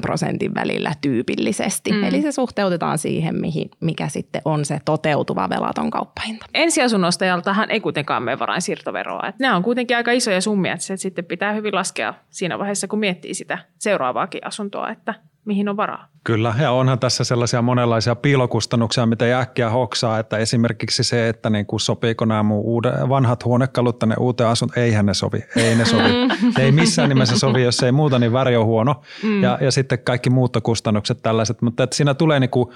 prosentin 0.00 0.54
välillä 0.54 0.92
tyypillisesti. 1.00 1.92
Mm. 1.92 2.04
Eli 2.04 2.22
se 2.22 2.32
suhteutetaan 2.32 2.98
siihen, 2.98 3.34
mihin, 3.34 3.70
mikä 3.80 4.08
sitten 4.08 4.42
on 4.44 4.64
se 4.64 4.80
toteutuva 4.84 5.48
velaton 5.48 5.90
kauppahinta. 5.90 6.46
Ensiasunnostajaltahan 6.54 7.70
ei 7.70 7.80
kuitenkaan 7.80 8.22
mene 8.22 8.38
varainsiirtoveroa. 8.38 9.28
Että 9.28 9.44
nämä 9.44 9.56
on 9.56 9.62
kuitenkin 9.62 9.96
aika 9.96 10.12
isoja 10.12 10.40
summia, 10.40 10.72
että 10.72 10.86
se 10.86 10.96
sitten 10.96 11.24
pitää 11.24 11.52
hyvin 11.52 11.74
laskea 11.74 12.14
siinä 12.30 12.58
vaiheessa, 12.58 12.88
kun 12.88 12.98
miettii 12.98 13.34
sitä 13.34 13.58
seuraavaakin 13.78 14.46
asuntoa, 14.46 14.90
että 14.90 15.14
mihin 15.46 15.68
on 15.68 15.76
varaa. 15.76 16.08
Kyllä, 16.24 16.54
ja 16.60 16.70
onhan 16.70 16.98
tässä 16.98 17.24
sellaisia 17.24 17.62
monenlaisia 17.62 18.14
piilokustannuksia, 18.14 19.06
mitä 19.06 19.26
ei 19.26 19.34
äkkiä 19.34 19.70
hoksaa, 19.70 20.18
että 20.18 20.36
esimerkiksi 20.36 21.04
se, 21.04 21.28
että 21.28 21.50
niin 21.50 21.66
kuin 21.66 21.80
sopiiko 21.80 22.24
nämä 22.24 22.42
mun 22.42 22.60
uude, 22.64 22.92
vanhat 23.08 23.44
huonekalut 23.44 23.98
tänne 23.98 24.14
uuteen 24.18 24.50
asuntoon, 24.50 24.84
eihän 24.84 25.06
ne 25.06 25.14
sovi, 25.14 25.44
ei 25.56 25.74
ne 25.74 25.84
sovi. 25.84 26.08
Ne 26.56 26.62
ei 26.64 26.72
missään 26.72 27.08
nimessä 27.08 27.38
sovi, 27.38 27.62
jos 27.62 27.82
ei 27.82 27.92
muuta, 27.92 28.18
niin 28.18 28.32
väri 28.32 28.56
on 28.56 28.66
huono. 28.66 29.02
Mm. 29.22 29.42
Ja, 29.42 29.58
ja 29.60 29.70
sitten 29.70 29.98
kaikki 29.98 30.30
muuttokustannukset 30.30 31.22
tällaiset, 31.22 31.62
mutta 31.62 31.82
että 31.82 31.96
siinä 31.96 32.14
tulee 32.14 32.40
niin 32.40 32.50
kuin 32.50 32.68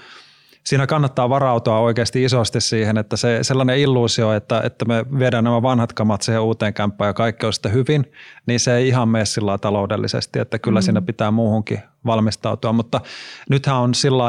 siinä 0.63 0.87
kannattaa 0.87 1.29
varautua 1.29 1.79
oikeasti 1.79 2.23
isosti 2.23 2.61
siihen, 2.61 2.97
että 2.97 3.17
se 3.17 3.39
sellainen 3.41 3.79
illuusio, 3.79 4.33
että, 4.33 4.61
että 4.65 4.85
me 4.85 5.05
viedään 5.19 5.43
nämä 5.43 5.61
vanhat 5.61 5.93
kamat 5.93 6.21
siihen 6.21 6.41
uuteen 6.41 6.73
kämppään 6.73 7.09
ja 7.09 7.13
kaikki 7.13 7.45
on 7.45 7.53
sitten 7.53 7.73
hyvin, 7.73 8.11
niin 8.45 8.59
se 8.59 8.75
ei 8.75 8.87
ihan 8.87 9.09
mene 9.09 9.25
sillä 9.25 9.57
taloudellisesti, 9.57 10.39
että 10.39 10.59
kyllä 10.59 10.79
mm. 10.79 10.83
siinä 10.83 11.01
pitää 11.01 11.31
muuhunkin 11.31 11.79
valmistautua, 12.05 12.73
mutta 12.73 13.01
nythän 13.49 13.75
on 13.75 13.93
sillä 13.93 14.23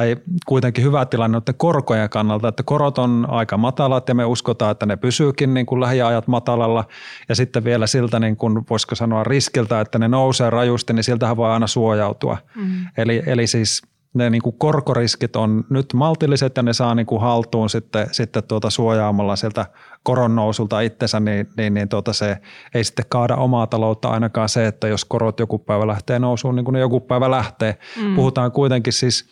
kuitenkin 0.47 0.85
hyvä 0.85 1.05
tilanne 1.05 1.39
että 1.39 1.53
korkojen 1.53 2.11
kannalta, 2.11 2.49
että 2.49 2.63
korot 2.63 2.99
on 2.99 3.27
aika 3.29 3.57
matalat 3.57 4.09
ja 4.09 4.15
me 4.15 4.25
uskotaan, 4.25 4.73
että 4.73 4.87
ne 4.87 4.97
pysyykin 4.97 5.55
niin 5.55 5.67
kuin 5.67 5.81
lähiajat 5.81 6.27
matalalla 6.27 6.85
ja 7.29 7.35
sitten 7.35 7.65
vielä 7.65 7.87
siltä 7.87 8.21
niin 8.21 8.37
kuin 8.37 8.65
voisiko 8.71 8.95
sanoa 8.95 9.25
riskiltä, 9.25 9.81
että 9.81 9.99
ne 9.99 10.09
nousee 10.09 10.51
rajusti, 10.51 10.93
niin 10.93 11.05
siltähän 11.05 11.37
voi 11.37 11.51
aina 11.51 11.67
suojautua. 11.67 12.39
Mm. 12.55 12.87
Eli, 12.97 13.23
eli 13.27 13.47
siis 13.47 13.83
ne 14.15 14.31
niin 14.31 14.43
kuin 14.43 14.59
korkoriskit 14.59 15.37
on 15.37 15.65
nyt 15.71 15.87
maltilliset 15.95 16.57
ja 16.57 16.63
ne 16.63 16.73
saa 16.73 16.95
niin 16.95 17.07
kuin 17.07 17.21
haltuun 17.21 17.71
sitten, 17.71 18.07
sitten 18.13 18.43
tuota 18.43 18.71
suojaamalla 18.71 19.37
sieltä 19.37 19.67
koron 20.03 20.37
nousulta 20.37 20.81
itsensä, 20.81 21.21
niin, 21.21 21.49
niin, 21.57 21.75
niin 21.75 21.89
tuota 21.89 22.13
se 22.13 22.39
ei 22.75 22.85
sitten 22.85 23.05
kaada 23.09 23.37
omaa 23.37 23.67
taloutta 23.67 24.09
ainakaan 24.09 24.49
se, 24.49 24.67
että 24.67 24.89
jos 24.89 25.05
korot 25.05 25.41
joku 25.41 25.59
päivä 25.59 25.87
lähtee 25.87 26.19
nousuun, 26.19 26.57
niin 26.57 26.65
kuin 26.65 26.73
ne 26.73 26.81
joku 26.81 27.01
päivä 27.01 27.31
lähtee. 27.31 27.79
Mm. 28.03 28.15
Puhutaan 28.15 28.53
kuitenkin 28.53 28.93
siis 28.93 29.29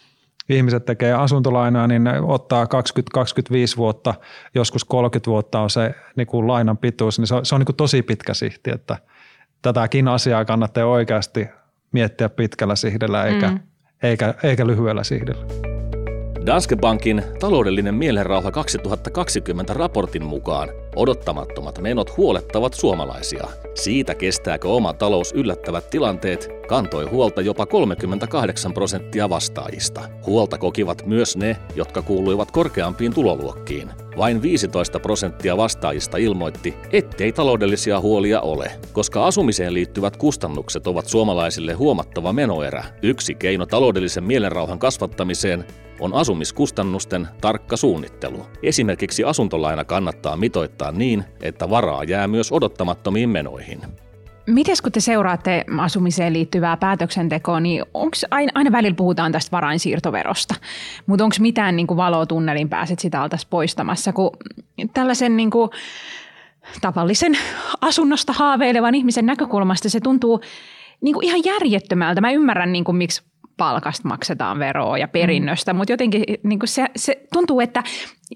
ihmiset 0.49 0.85
tekee 0.85 1.13
asuntolainaa, 1.13 1.87
niin 1.87 2.05
ne 2.05 2.21
ottaa 2.21 2.65
20-25 2.65 2.69
vuotta, 3.77 4.15
joskus 4.55 4.85
30 4.85 5.31
vuotta 5.31 5.61
on 5.61 5.71
se 5.71 5.95
niin 6.17 6.27
kuin 6.27 6.47
lainan 6.47 6.79
pituus, 6.79 7.19
niin 7.19 7.27
se 7.27 7.35
on, 7.35 7.47
se 7.47 7.55
on 7.55 7.61
niin 7.61 7.67
kuin 7.67 7.77
tosi 7.77 8.03
pitkä 8.03 8.35
sihti, 8.35 8.71
että 8.71 8.97
tätäkin 9.63 10.09
asiaa 10.09 10.45
kannattaa 10.45 10.87
oikeasti 10.87 11.49
miettiä 11.93 12.29
pitkällä 12.29 12.77
sihdellä 12.77 13.25
eikä, 13.25 13.49
mm 13.49 13.61
eikä, 14.03 14.35
eikä 14.43 14.67
lyhyellä 14.67 15.05
sihdillä. 15.05 15.45
Danske 16.47 16.77
Bankin 16.77 17.23
taloudellinen 17.41 17.95
mielenrauha 17.95 18.51
2020 18.51 19.75
raportin 19.75 20.25
mukaan 20.25 20.69
odottamattomat 20.97 21.79
menot 21.79 22.17
huolettavat 22.17 22.75
suomalaisia. 22.75 23.49
Siitä 23.75 24.15
kestääkö 24.15 24.69
oma 24.69 24.93
talous 24.93 25.33
yllättävät 25.33 25.91
tilanteet 25.91 26.49
kantoi 26.69 27.05
huolta 27.05 27.41
jopa 27.41 27.67
38 27.67 28.75
prosenttia 28.75 29.29
vastaajista. 29.29 30.09
Huolta 30.27 30.59
kokivat 30.59 31.07
myös 31.07 31.37
ne, 31.37 31.57
jotka 31.75 32.03
kuuluivat 32.03 32.51
korkeampiin 32.51 33.15
tuloluokkiin. 33.15 33.91
Vain 34.21 34.43
15 34.43 35.01
prosenttia 35.01 35.57
vastaajista 35.57 36.17
ilmoitti, 36.17 36.75
ettei 36.93 37.33
taloudellisia 37.33 38.01
huolia 38.01 38.41
ole, 38.41 38.73
koska 38.93 39.27
asumiseen 39.27 39.75
liittyvät 39.75 40.17
kustannukset 40.17 40.87
ovat 40.87 41.07
suomalaisille 41.07 41.73
huomattava 41.73 42.33
menoerä. 42.33 42.85
Yksi 43.03 43.35
keino 43.35 43.67
taloudellisen 43.67 44.25
mielenrauhan 44.25 44.79
kasvattamiseen 44.79 45.65
on 46.01 46.15
asumiskustannusten 46.15 47.29
tarkka 47.41 47.77
suunnittelu. 47.77 48.47
Esimerkiksi 48.63 49.25
asuntolaina 49.25 49.85
kannattaa 49.85 50.37
mitoittaa 50.37 50.93
niin, 50.93 51.25
että 51.43 51.71
varaa 51.71 52.05
jää 52.05 52.29
myös 52.29 52.53
odottamattomiin 52.53 53.29
menoihin. 53.29 53.81
Miten 54.51 54.77
kun 54.83 54.93
te 54.93 55.01
seuraatte 55.01 55.65
asumiseen 55.79 56.33
liittyvää 56.33 56.77
päätöksentekoa, 56.77 57.61
niin 57.61 57.85
onko 57.95 58.17
aina, 58.31 58.53
aina 58.55 58.73
välillä 58.73 58.95
puhutaan 58.95 59.33
tästä 59.33 59.51
varainsiirtoverosta, 59.53 60.55
mutta 61.07 61.25
onko 61.25 61.37
mitään 61.41 61.77
niin 61.77 61.87
kuin 61.87 61.97
valoa 61.97 62.27
tunnelin 62.27 62.69
pääset 62.69 62.99
sitä 62.99 63.23
oltaisiin 63.23 63.51
poistamassa, 63.51 64.13
kun 64.13 64.31
tällaisen 64.95 65.37
niin 65.37 65.51
kuin, 65.51 65.71
tavallisen 66.81 67.39
asunnosta 67.81 68.33
haaveilevan 68.33 68.95
ihmisen 68.95 69.27
näkökulmasta 69.27 69.91
se 69.91 70.01
tuntuu 70.01 70.41
niin 71.01 71.15
kuin 71.15 71.27
ihan 71.27 71.41
järjettömältä. 71.45 72.21
Mä 72.21 72.31
ymmärrän, 72.31 72.73
niin 72.73 72.85
kuin, 72.85 72.97
miksi 72.97 73.23
palkasta 73.61 74.09
maksetaan 74.09 74.59
veroa 74.59 74.99
ja 74.99 75.09
perinnöstä, 75.09 75.73
mm. 75.73 75.77
mutta 75.77 75.93
jotenkin 75.93 76.25
niin 76.43 76.59
kuin 76.59 76.69
se, 76.69 76.87
se 76.97 77.27
tuntuu, 77.33 77.61
että, 77.61 77.83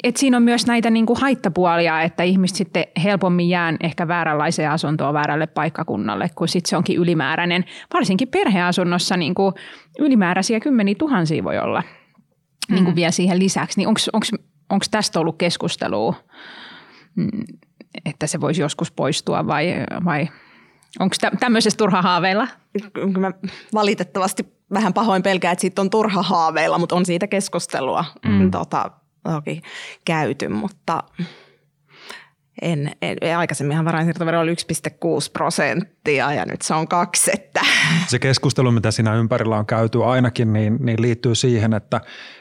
että 0.03 0.21
siinä 0.21 0.37
on 0.37 0.43
myös 0.43 0.67
näitä 0.67 0.91
niin 0.91 1.07
kuin 1.07 1.21
haittapuolia, 1.21 2.03
että 2.03 2.23
ihmiset 2.23 2.57
sitten 2.57 2.85
helpommin 3.05 3.49
jää 3.49 3.75
ehkä 3.81 4.09
vääränlaiseen 4.09 4.71
asuntoon 4.71 5.15
väärälle 5.15 5.47
paikkakunnalle, 5.47 6.31
kun 6.35 6.49
sitten 6.49 6.71
se 6.71 6.77
onkin 6.77 6.99
ylimääräinen. 6.99 7.65
Varsinkin 7.95 8.29
perheasunnossa 8.29 9.17
niin 9.17 9.35
kuin 9.35 9.55
ylimääräisiä 9.99 10.61
kymmeniä 10.61 10.95
tuhansia 10.99 11.45
voi 11.45 11.59
olla 11.59 11.83
mm. 12.69 12.75
niin 12.75 12.85
kuin 12.85 12.97
vielä 12.97 13.11
siihen 13.11 13.39
lisäksi. 13.39 13.81
Niin 13.81 13.89
onko 13.89 14.85
tästä 14.91 15.21
ollut 15.21 15.39
keskustelua, 15.39 16.15
mm, 17.15 17.29
että 18.05 18.27
se 18.27 18.41
voisi 18.41 18.63
joskus 18.63 18.93
poistua 18.93 19.47
vai, 19.47 19.75
vai 20.05 20.29
onko 21.01 21.17
tämmöisestä 21.41 21.79
turha 21.79 22.03
haaveilla? 22.03 22.49
Mä 23.19 23.33
valitettavasti 23.75 24.55
vähän 24.75 24.95
pahoin 24.95 25.23
pelkää, 25.23 25.53
että 25.53 25.61
siitä 25.61 25.83
on 25.83 25.91
turha 25.91 26.23
haaveilla, 26.23 26.79
mutta 26.79 26.97
on 26.97 27.07
siitä 27.07 27.27
keskustelua 27.27 28.05
mm. 28.27 28.51
tota, 28.51 28.91
toki 29.23 29.63
käyty, 30.05 30.49
mutta 30.49 31.03
en, 32.63 32.91
en, 33.03 33.37
aikaisemminhan 33.37 33.85
varainsiirtovero 33.85 34.41
oli 34.41 34.53
1,6 34.53 34.57
prosenttia 35.33 36.33
ja 36.33 36.45
nyt 36.45 36.63
se 36.63 36.75
on 36.75 36.89
kaksi. 36.89 37.31
Että. 37.35 37.61
Se 38.07 38.19
keskustelu, 38.19 38.71
mitä 38.71 38.91
siinä 38.91 39.15
ympärillä 39.15 39.57
on 39.57 39.67
käyty 39.67 40.05
ainakin, 40.05 40.53
niin, 40.53 40.77
niin 40.81 41.03
liittyy 41.03 41.35
siihen, 41.35 41.75
että, 41.75 42.01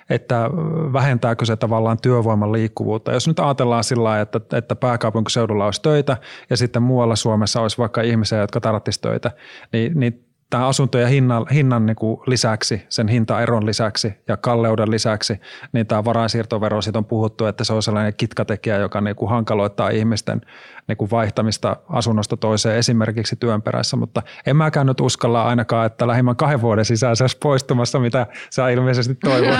että 0.10 0.50
vähentääkö 0.94 1.46
se 1.46 1.56
tavallaan 1.56 1.98
työvoiman 2.02 2.52
liikkuvuutta. 2.52 3.12
Jos 3.12 3.28
nyt 3.28 3.40
ajatellaan 3.40 3.84
sillä 3.84 4.22
että, 4.22 4.40
että 4.54 4.76
pääkaupunkiseudulla 4.76 5.66
olisi 5.66 5.82
töitä 5.82 6.18
ja 6.50 6.58
sitten 6.58 6.84
muualla 6.84 7.16
Suomessa 7.16 7.62
olisi 7.62 7.78
vaikka 7.78 8.02
ihmisiä, 8.02 8.38
jotka 8.38 8.62
tarvitsisivat 8.62 9.02
töitä, 9.02 9.32
niin, 9.74 10.00
niin 10.00 10.33
tämän 10.54 10.68
asuntojen 10.68 11.10
hinnan, 11.10 11.46
hinnan 11.54 11.86
niin 11.86 11.96
kuin 11.96 12.22
lisäksi, 12.28 12.86
sen 12.90 13.08
hintaeron 13.08 13.66
lisäksi 13.66 14.14
ja 14.28 14.38
kalleuden 14.38 14.92
lisäksi, 14.92 15.40
niin 15.72 15.88
tämä 15.88 16.06
varainsiirtovero, 16.06 16.82
siitä 16.82 17.00
on 17.00 17.06
puhuttu, 17.06 17.46
että 17.46 17.64
se 17.64 17.74
on 17.74 17.84
sellainen 17.84 18.14
kitkatekijä, 18.18 18.78
joka 18.78 19.02
niin 19.02 19.16
kuin 19.16 19.30
hankaloittaa 19.30 19.90
ihmisten 19.90 20.42
niin 20.88 20.98
kuin 20.98 21.12
vaihtamista 21.12 21.78
asunnosta 21.90 22.38
toiseen 22.38 22.78
esimerkiksi 22.78 23.36
työn 23.36 23.62
perässä, 23.62 23.98
mutta 23.98 24.22
en 24.46 24.56
mäkään 24.56 24.88
nyt 24.88 25.02
uskalla 25.02 25.44
ainakaan, 25.44 25.86
että 25.86 26.08
lähimmän 26.08 26.36
kahden 26.36 26.62
vuoden 26.62 26.86
sisään 26.86 27.16
se 27.16 27.24
olisi 27.24 27.38
poistumassa, 27.38 28.00
mitä 28.00 28.28
sä 28.50 28.70
ilmeisesti 28.70 29.16
toivot. 29.16 29.60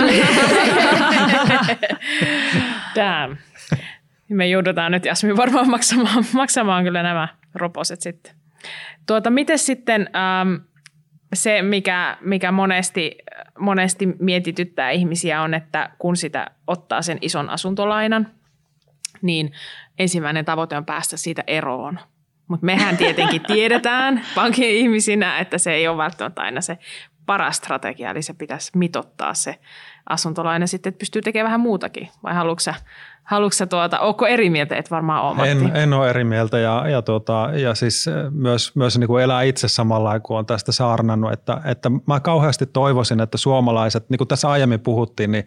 Damn. 2.96 3.36
Me 4.28 4.48
joudutaan 4.48 4.92
nyt 4.92 5.04
Jasmi 5.04 5.36
varmaan 5.36 5.70
maksamaan, 5.70 6.24
maksamaan 6.32 6.84
kyllä 6.84 7.02
nämä 7.02 7.28
roposet 7.54 8.00
sitten. 8.00 8.34
Tuota, 9.06 9.30
miten 9.30 9.58
sitten, 9.58 10.10
ähm, 10.16 10.54
se, 11.32 11.62
mikä, 11.62 12.16
mikä 12.20 12.52
monesti, 12.52 13.16
monesti 13.58 14.06
mietityttää 14.18 14.90
ihmisiä 14.90 15.42
on, 15.42 15.54
että 15.54 15.90
kun 15.98 16.16
sitä 16.16 16.50
ottaa 16.66 17.02
sen 17.02 17.18
ison 17.20 17.50
asuntolainan, 17.50 18.28
niin 19.22 19.52
ensimmäinen 19.98 20.44
tavoite 20.44 20.76
on 20.76 20.84
päästä 20.84 21.16
siitä 21.16 21.44
eroon. 21.46 22.00
Mutta 22.48 22.66
mehän 22.66 22.96
tietenkin 22.96 23.42
tiedetään 23.54 24.22
pankin 24.34 24.70
ihmisinä, 24.70 25.38
että 25.38 25.58
se 25.58 25.72
ei 25.72 25.88
ole 25.88 25.96
välttämättä 25.96 26.42
aina 26.42 26.60
se 26.60 26.78
paras 27.26 27.56
strategia, 27.56 28.10
eli 28.10 28.22
se 28.22 28.34
pitäisi 28.34 28.70
mitottaa 28.74 29.34
se 29.34 29.58
asuntolaina 30.08 30.66
sitten, 30.66 30.90
että 30.90 30.98
pystyy 30.98 31.22
tekemään 31.22 31.46
vähän 31.46 31.60
muutakin, 31.60 32.08
vai 32.22 32.34
haluatko 32.34 32.60
sä, 32.60 32.74
haluatko 33.24 33.54
sä 33.56 33.66
tuota, 33.66 34.00
onko 34.00 34.26
eri 34.26 34.50
mieltä, 34.50 34.76
et 34.76 34.90
varmaan 34.90 35.22
ole, 35.22 35.50
en, 35.50 35.76
en 35.76 35.92
ole 35.92 36.10
eri 36.10 36.24
mieltä 36.24 36.58
ja, 36.58 36.88
ja, 36.88 37.02
tuota, 37.02 37.50
ja 37.52 37.74
siis 37.74 38.06
myös, 38.30 38.76
myös 38.76 38.98
niin 38.98 39.08
kuin 39.08 39.22
elää 39.22 39.42
itse 39.42 39.68
samalla 39.68 40.20
kun 40.20 40.38
on 40.38 40.46
tästä 40.46 40.72
saarnannut, 40.72 41.32
että, 41.32 41.60
että 41.64 41.90
mä 42.06 42.20
kauheasti 42.20 42.66
toivoisin, 42.66 43.20
että 43.20 43.38
suomalaiset, 43.38 44.10
niin 44.10 44.18
kuin 44.18 44.28
tässä 44.28 44.50
aiemmin 44.50 44.80
puhuttiin, 44.80 45.32
niin 45.32 45.46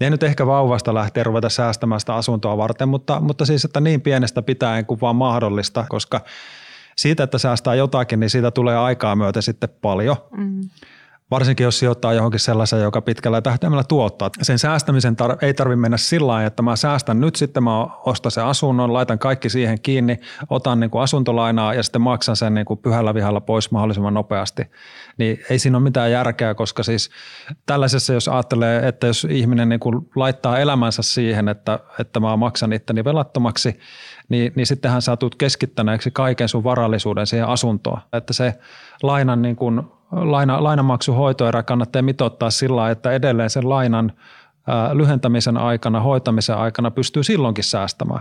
ei 0.00 0.10
nyt 0.10 0.22
ehkä 0.22 0.46
vauvasta 0.46 0.94
lähteä 0.94 1.24
ruveta 1.24 1.48
säästämään 1.48 2.00
sitä 2.00 2.14
asuntoa 2.14 2.56
varten, 2.56 2.88
mutta, 2.88 3.20
mutta 3.20 3.46
siis, 3.46 3.64
että 3.64 3.80
niin 3.80 4.00
pienestä 4.00 4.42
pitäen 4.42 4.86
kuin 4.86 5.00
vaan 5.00 5.16
mahdollista, 5.16 5.86
koska 5.88 6.20
siitä, 6.96 7.22
että 7.22 7.38
säästää 7.38 7.74
jotakin, 7.74 8.20
niin 8.20 8.30
siitä 8.30 8.50
tulee 8.50 8.76
aikaa 8.76 9.16
myöten 9.16 9.42
sitten 9.42 9.68
paljon. 9.82 10.16
Mm. 10.36 10.60
Varsinkin 11.34 11.64
jos 11.64 11.78
sijoittaa 11.78 12.12
johonkin 12.12 12.40
sellaisen, 12.40 12.80
joka 12.80 13.02
pitkällä 13.02 13.42
tähtäimellä 13.42 13.84
tuottaa. 13.84 14.30
Sen 14.42 14.58
säästämisen 14.58 15.16
tar- 15.22 15.38
ei 15.42 15.54
tarvitse 15.54 15.80
mennä 15.80 15.96
sillä 15.96 16.26
lailla, 16.26 16.46
että 16.46 16.62
mä 16.62 16.76
säästän 16.76 17.20
nyt 17.20 17.36
sitten, 17.36 17.64
mä 17.64 17.84
ostan 17.84 18.32
sen 18.32 18.44
asunnon, 18.44 18.92
laitan 18.92 19.18
kaikki 19.18 19.48
siihen 19.48 19.80
kiinni, 19.80 20.20
otan 20.50 20.80
niin 20.80 20.90
kuin 20.90 21.02
asuntolainaa 21.02 21.74
ja 21.74 21.82
sitten 21.82 22.02
maksan 22.02 22.36
sen 22.36 22.54
niin 22.54 22.64
kuin 22.64 22.78
pyhällä 22.78 23.14
vihalla 23.14 23.40
pois 23.40 23.70
mahdollisimman 23.70 24.14
nopeasti. 24.14 24.62
Niin 25.18 25.40
ei 25.50 25.58
siinä 25.58 25.78
ole 25.78 25.84
mitään 25.84 26.10
järkeä, 26.10 26.54
koska 26.54 26.82
siis 26.82 27.10
tällaisessa, 27.66 28.12
jos 28.12 28.28
ajattelee, 28.28 28.88
että 28.88 29.06
jos 29.06 29.26
ihminen 29.30 29.68
niin 29.68 29.80
kuin 29.80 30.10
laittaa 30.16 30.58
elämänsä 30.58 31.02
siihen, 31.02 31.48
että, 31.48 31.78
että 32.00 32.20
mä 32.20 32.36
maksan 32.36 32.72
itteni 32.72 33.04
velattomaksi, 33.04 33.78
niin, 34.28 34.52
niin 34.56 34.66
sittenhän 34.66 35.02
sä 35.02 35.16
tulet 35.16 35.34
keskittäneeksi 35.34 36.10
kaiken 36.10 36.48
sun 36.48 36.64
varallisuuden 36.64 37.26
siihen 37.26 37.48
asuntoon. 37.48 38.00
Että 38.12 38.32
se 38.32 38.54
lainan 39.02 39.42
niin 39.42 39.56
kuin 39.56 39.82
laina, 40.14 40.64
lainamaksuhoitoerä 40.64 41.62
kannattaa 41.62 42.02
mitottaa 42.02 42.50
sillä 42.50 42.90
että 42.90 43.12
edelleen 43.12 43.50
sen 43.50 43.68
lainan 43.68 44.12
lyhentämisen 44.92 45.56
aikana, 45.56 46.00
hoitamisen 46.00 46.56
aikana 46.56 46.90
pystyy 46.90 47.22
silloinkin 47.22 47.64
säästämään. 47.64 48.20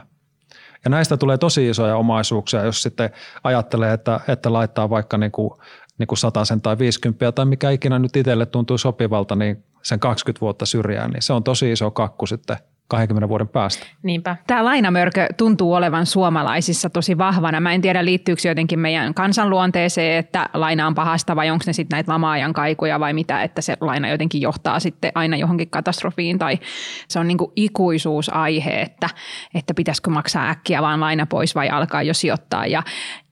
Ja 0.84 0.90
näistä 0.90 1.18
tulee 1.18 1.38
tosi 1.38 1.70
isoja 1.70 1.98
omaisuuksia, 1.98 2.64
jos 2.64 2.84
sitten 2.84 3.10
ajattelee, 3.44 3.94
että, 3.94 4.20
että 4.28 4.54
laittaa 4.54 4.90
vaikka 4.90 5.18
niin 5.18 5.32
kuin, 5.32 5.52
niin 5.98 6.08
kuin 6.08 6.20
sen 6.44 6.62
tai 6.62 6.78
50 6.78 7.32
tai 7.32 7.46
mikä 7.46 7.70
ikinä 7.70 8.00
nyt 8.00 8.16
itselle 8.16 8.46
tuntuu 8.46 8.78
sopivalta, 8.78 9.36
niin 9.36 9.64
sen 9.82 10.00
20 10.00 10.42
vuotta 10.42 10.66
syrjään, 10.66 11.12
niin 11.12 11.22
se 11.22 11.34
on 11.34 11.44
tosi 11.44 11.72
iso 11.72 11.92
kakku 11.92 12.26
sitten 12.26 12.58
20 12.88 13.30
vuoden 13.30 13.48
päästä. 13.48 13.88
Niinpä. 14.04 14.36
Tämä 14.48 14.66
lainamörkö 14.66 15.28
tuntuu 15.38 15.74
olevan 15.74 16.06
suomalaisissa 16.06 16.90
tosi 16.90 17.18
vahvana. 17.18 17.60
Mä 17.60 17.74
en 17.74 17.82
tiedä, 17.82 18.06
liittyykö 18.06 18.48
jotenkin 18.48 18.80
meidän 18.80 19.14
kansanluonteeseen, 19.14 20.18
että 20.18 20.50
laina 20.54 20.88
on 20.88 20.96
pahasta 20.96 21.36
vai 21.36 21.50
onko 21.50 21.64
ne 21.68 21.74
sitten 21.74 21.96
näitä 21.96 22.12
lama-ajan 22.12 22.54
kaikuja 22.54 23.00
vai 23.00 23.14
mitä, 23.14 23.44
että 23.44 23.62
se 23.62 23.78
laina 23.82 24.10
jotenkin 24.10 24.42
johtaa 24.42 24.80
sitten 24.80 25.12
aina 25.16 25.38
johonkin 25.38 25.70
katastrofiin 25.70 26.40
tai 26.40 26.60
se 27.08 27.20
on 27.20 27.28
niin 27.28 27.38
kuin 27.38 27.52
ikuisuusaihe, 27.56 28.82
että, 28.82 29.10
että 29.54 29.74
pitäisikö 29.74 30.10
maksaa 30.10 30.50
äkkiä 30.50 30.82
vaan 30.82 31.00
laina 31.00 31.26
pois 31.26 31.56
vai 31.56 31.70
alkaa 31.70 32.04
jo 32.04 32.14
sijoittaa. 32.14 32.66
Ja, 32.66 32.84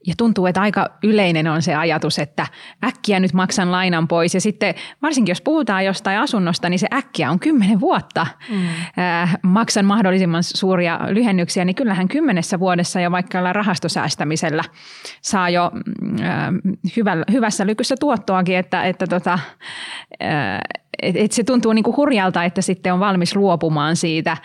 ja 0.08 0.14
tuntuu, 0.18 0.46
että 0.46 0.62
aika 0.62 0.90
yleinen 1.04 1.48
on 1.48 1.62
se 1.62 1.76
ajatus, 1.76 2.20
että 2.20 2.48
äkkiä 2.84 3.20
nyt 3.20 3.34
maksan 3.34 3.72
lainan 3.72 4.08
pois. 4.08 4.34
Ja 4.34 4.42
sitten 4.42 4.76
varsinkin 5.02 5.32
jos 5.32 5.42
puhutaan 5.42 5.86
jostain 5.86 6.20
asunnosta, 6.20 6.70
niin 6.70 6.80
se 6.80 6.88
äkkiä 6.94 7.32
on 7.32 7.40
kymmenen 7.40 7.80
vuotta. 7.80 8.28
Mm. 8.50 8.68
Äh, 9.04 9.38
maksan 9.44 9.86
mahdollisimman 9.86 10.44
suuria 10.44 11.00
lyhennyksiä, 11.10 11.66
niin 11.66 11.76
kyllähän 11.76 12.08
kymmenessä 12.08 12.60
vuodessa 12.60 13.02
jo 13.02 13.12
vaikka 13.12 13.54
rahastosäästämisellä 13.54 14.64
saa 15.22 15.50
jo 15.50 15.72
äh, 16.22 16.30
hyvällä, 16.98 17.26
hyvässä 17.32 17.68
lykyssä 17.68 17.96
tuottoakin, 18.00 18.58
että, 18.58 18.84
että 18.84 19.08
tota, 19.08 19.40
äh, 20.24 20.60
et, 21.02 21.16
et 21.16 21.32
se 21.32 21.44
tuntuu 21.44 21.74
niin 21.74 21.84
kuin 21.84 21.98
hurjalta, 21.98 22.44
että 22.44 22.62
sitten 22.62 22.94
on 22.94 23.00
valmis 23.00 23.36
luopumaan 23.36 23.96
siitä 23.96 24.38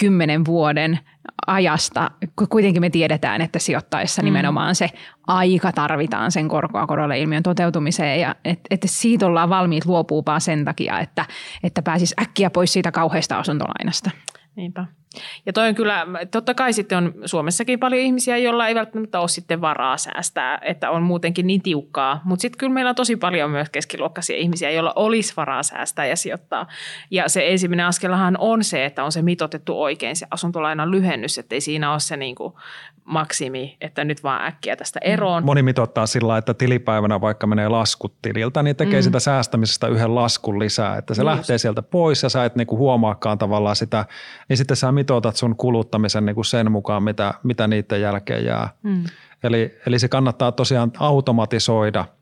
kymmenen 0.00 0.44
vuoden 0.44 0.98
ajasta, 1.46 2.10
kun 2.36 2.48
kuitenkin 2.48 2.82
me 2.82 2.90
tiedetään, 2.90 3.40
että 3.40 3.58
sijoittaessa 3.58 4.22
mm. 4.22 4.24
nimenomaan 4.24 4.74
se 4.74 4.90
aika 5.26 5.72
tarvitaan 5.72 6.32
sen 6.32 6.48
korkoa 6.48 6.86
korolle 6.86 7.18
ilmiön 7.18 7.42
toteutumiseen 7.42 8.20
ja 8.20 8.34
että 8.44 8.66
et 8.70 8.80
siitä 8.86 9.26
ollaan 9.26 9.50
valmiit 9.50 9.86
luopuupaa 9.86 10.40
sen 10.40 10.64
takia, 10.64 11.00
että, 11.00 11.24
että 11.62 11.82
pääsisi 11.82 12.14
äkkiä 12.22 12.50
pois 12.50 12.72
siitä 12.72 12.92
kauheasta 12.92 13.38
asuntolainasta. 13.38 14.10
Niinpä. 14.56 14.86
Ja 15.46 15.52
toi 15.52 15.68
on 15.68 15.74
kyllä, 15.74 16.06
totta 16.30 16.54
kai 16.54 16.72
sitten 16.72 16.98
on 16.98 17.14
Suomessakin 17.24 17.78
paljon 17.78 18.02
ihmisiä, 18.02 18.36
joilla 18.36 18.68
ei 18.68 18.74
välttämättä 18.74 19.20
ole 19.20 19.28
sitten 19.28 19.60
varaa 19.60 19.96
säästää, 19.96 20.58
että 20.62 20.90
on 20.90 21.02
muutenkin 21.02 21.46
niin 21.46 21.62
tiukkaa. 21.62 22.20
Mutta 22.24 22.42
sitten 22.42 22.58
kyllä 22.58 22.72
meillä 22.72 22.88
on 22.88 22.94
tosi 22.94 23.16
paljon 23.16 23.50
myös 23.50 23.70
keskiluokkaisia 23.70 24.36
ihmisiä, 24.36 24.70
joilla 24.70 24.92
olisi 24.96 25.32
varaa 25.36 25.62
säästää 25.62 26.06
ja 26.06 26.16
sijoittaa. 26.16 26.66
Ja 27.10 27.28
se 27.28 27.50
ensimmäinen 27.50 27.86
askelahan 27.86 28.36
on 28.38 28.64
se, 28.64 28.84
että 28.84 29.04
on 29.04 29.12
se 29.12 29.22
mitotettu 29.22 29.82
oikein 29.82 30.16
se 30.16 30.26
asuntolainan 30.30 30.90
lyhennys, 30.90 31.38
että 31.38 31.54
ei 31.54 31.60
siinä 31.60 31.92
ole 31.92 32.00
se 32.00 32.16
niin 32.16 32.34
kuin 32.34 32.54
maksimi, 33.04 33.76
että 33.80 34.04
nyt 34.04 34.22
vaan 34.22 34.46
äkkiä 34.46 34.76
tästä 34.76 35.00
eroon. 35.02 35.44
Moni 35.44 35.62
mitottaa 35.62 36.06
sillä, 36.06 36.36
että 36.36 36.54
tilipäivänä 36.54 37.20
vaikka 37.20 37.46
menee 37.46 37.68
laskut 37.68 38.14
tililtä, 38.22 38.62
niin 38.62 38.76
tekee 38.76 39.00
mm. 39.00 39.04
sitä 39.04 39.20
säästämisestä 39.20 39.86
yhden 39.86 40.14
laskun 40.14 40.58
lisää, 40.58 40.96
että 40.96 41.14
se 41.14 41.22
Just. 41.22 41.34
lähtee 41.34 41.58
sieltä 41.58 41.82
pois 41.82 42.22
ja 42.22 42.28
sä 42.28 42.44
et 42.44 42.56
niinku 42.56 42.76
huomaakaan 42.76 43.38
tavallaan 43.38 43.76
sitä, 43.76 44.04
niin 44.48 44.56
sitten 44.56 44.76
sä 44.76 44.92
mitotat 45.00 45.36
sun 45.36 45.56
kuluttamisen 45.56 46.26
niinku 46.26 46.44
sen 46.44 46.72
mukaan, 46.72 47.02
mitä, 47.02 47.34
mitä 47.42 47.66
niiden 47.66 48.00
jälkeen 48.00 48.44
jää. 48.44 48.68
Mm. 48.82 49.04
Eli, 49.42 49.78
eli 49.86 49.98
se 49.98 50.08
kannattaa 50.08 50.52
tosiaan 50.52 50.92
automatisoida– 50.98 52.04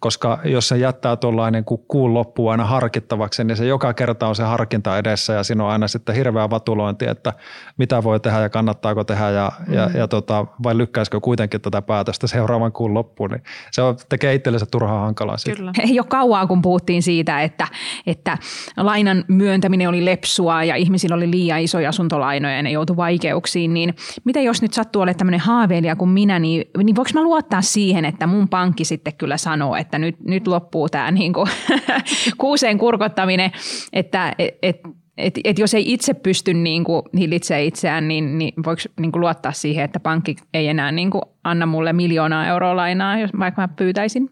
koska 0.00 0.38
jos 0.44 0.68
se 0.68 0.76
jättää 0.76 1.16
tuollainen 1.16 1.64
kuin 1.64 1.80
kuun 1.88 2.14
loppuun 2.14 2.50
aina 2.50 2.64
harkittavaksi, 2.64 3.44
niin 3.44 3.56
se 3.56 3.66
joka 3.66 3.94
kerta 3.94 4.26
on 4.26 4.36
se 4.36 4.42
harkinta 4.42 4.98
edessä 4.98 5.32
ja 5.32 5.42
siinä 5.42 5.64
on 5.64 5.70
aina 5.70 5.88
sitten 5.88 6.14
hirveä 6.14 6.50
vatulointi, 6.50 7.06
että 7.06 7.32
mitä 7.78 8.02
voi 8.02 8.20
tehdä 8.20 8.40
ja 8.40 8.48
kannattaako 8.48 9.04
tehdä 9.04 9.30
ja, 9.30 9.52
mm. 9.66 9.74
ja, 9.74 9.90
ja 9.94 10.08
tota, 10.08 10.46
vai 10.62 10.78
lykkäisikö 10.78 11.20
kuitenkin 11.20 11.60
tätä 11.60 11.82
päätöstä 11.82 12.26
seuraavan 12.26 12.72
kuun 12.72 12.94
loppuun, 12.94 13.30
niin 13.30 13.42
se 13.70 13.82
on, 13.82 13.96
tekee 14.08 14.34
itsellensä 14.34 14.66
turhaa 14.70 15.00
hankalaa. 15.00 15.36
Kyllä. 15.56 15.72
Ei 15.78 16.00
ole 16.00 16.06
kauaa, 16.08 16.46
kun 16.46 16.62
puhuttiin 16.62 17.02
siitä, 17.02 17.42
että, 17.42 17.68
että 18.06 18.38
lainan 18.76 19.24
myöntäminen 19.28 19.88
oli 19.88 20.04
lepsua 20.04 20.64
ja 20.64 20.76
ihmisillä 20.76 21.16
oli 21.16 21.30
liian 21.30 21.60
isoja 21.60 21.88
asuntolainoja 21.88 22.56
ja 22.56 22.62
ne 22.62 22.70
joutui 22.70 22.96
vaikeuksiin, 22.96 23.74
niin 23.74 23.94
mitä 24.24 24.40
jos 24.40 24.62
nyt 24.62 24.72
sattuu 24.72 25.02
olemaan 25.02 25.18
tämmöinen 25.18 25.40
haaveilija 25.40 25.96
kuin 25.96 26.10
minä, 26.10 26.38
niin, 26.38 26.64
niin 26.84 26.96
voiko 26.96 27.10
mä 27.14 27.22
luottaa 27.22 27.62
siihen, 27.62 28.04
että 28.04 28.26
mun 28.26 28.48
pankki 28.48 28.84
sitten 28.84 29.14
kyllä 29.14 29.36
sanoo, 29.36 29.76
että 29.76 29.85
nyt, 29.92 30.16
nyt 30.20 30.46
loppuu 30.46 30.88
tämä 30.88 31.10
niin 31.10 31.32
kuin 31.32 31.48
kuuseen 32.38 32.78
kurkottaminen, 32.78 33.52
että 33.92 34.34
et, 34.38 34.58
et, 34.62 34.80
et, 35.18 35.34
et 35.44 35.58
jos 35.58 35.74
ei 35.74 35.92
itse 35.92 36.14
pysty 36.14 36.54
niin 36.54 36.84
kuin 36.84 37.02
hillitsemään 37.18 37.64
itseään, 37.64 38.08
niin, 38.08 38.38
niin 38.38 38.54
voiko 38.64 38.82
niin 39.00 39.12
kuin 39.12 39.20
luottaa 39.20 39.52
siihen, 39.52 39.84
että 39.84 40.00
pankki 40.00 40.36
ei 40.54 40.68
enää 40.68 40.92
niin 40.92 41.10
kuin 41.10 41.22
anna 41.44 41.66
mulle 41.66 41.92
miljoonaa 41.92 42.46
euroa 42.46 42.76
lainaa, 42.76 43.18
jos 43.18 43.30
vaikka 43.38 43.62
mä 43.62 43.68
pyytäisin? 43.68 44.30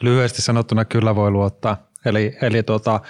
Lyhyesti 0.00 0.42
sanottuna 0.42 0.84
kyllä 0.84 1.16
voi 1.16 1.30
luottaa. 1.30 1.76
Eli, 2.04 2.36
eli 2.42 2.62
tuota, 2.62 3.00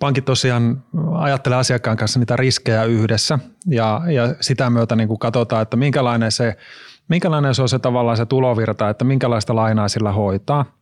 pankit 0.00 0.24
tosiaan 0.24 0.84
ajattelee 1.12 1.58
asiakkaan 1.58 1.96
kanssa 1.96 2.18
niitä 2.18 2.36
riskejä 2.36 2.84
yhdessä 2.84 3.38
ja, 3.66 4.00
ja 4.06 4.34
sitä 4.40 4.70
myötä 4.70 4.96
niin 4.96 5.08
kuin 5.08 5.18
katsotaan, 5.18 5.62
että 5.62 5.76
minkälainen 5.76 6.32
se, 6.32 6.56
minkälainen 7.08 7.54
se 7.54 7.62
on 7.62 7.68
se 7.68 7.78
tavallaan 7.78 8.16
se 8.16 8.26
tulovirta, 8.26 8.88
että 8.88 9.04
minkälaista 9.04 9.54
lainaa 9.54 9.88
sillä 9.88 10.12
hoitaa– 10.12 10.64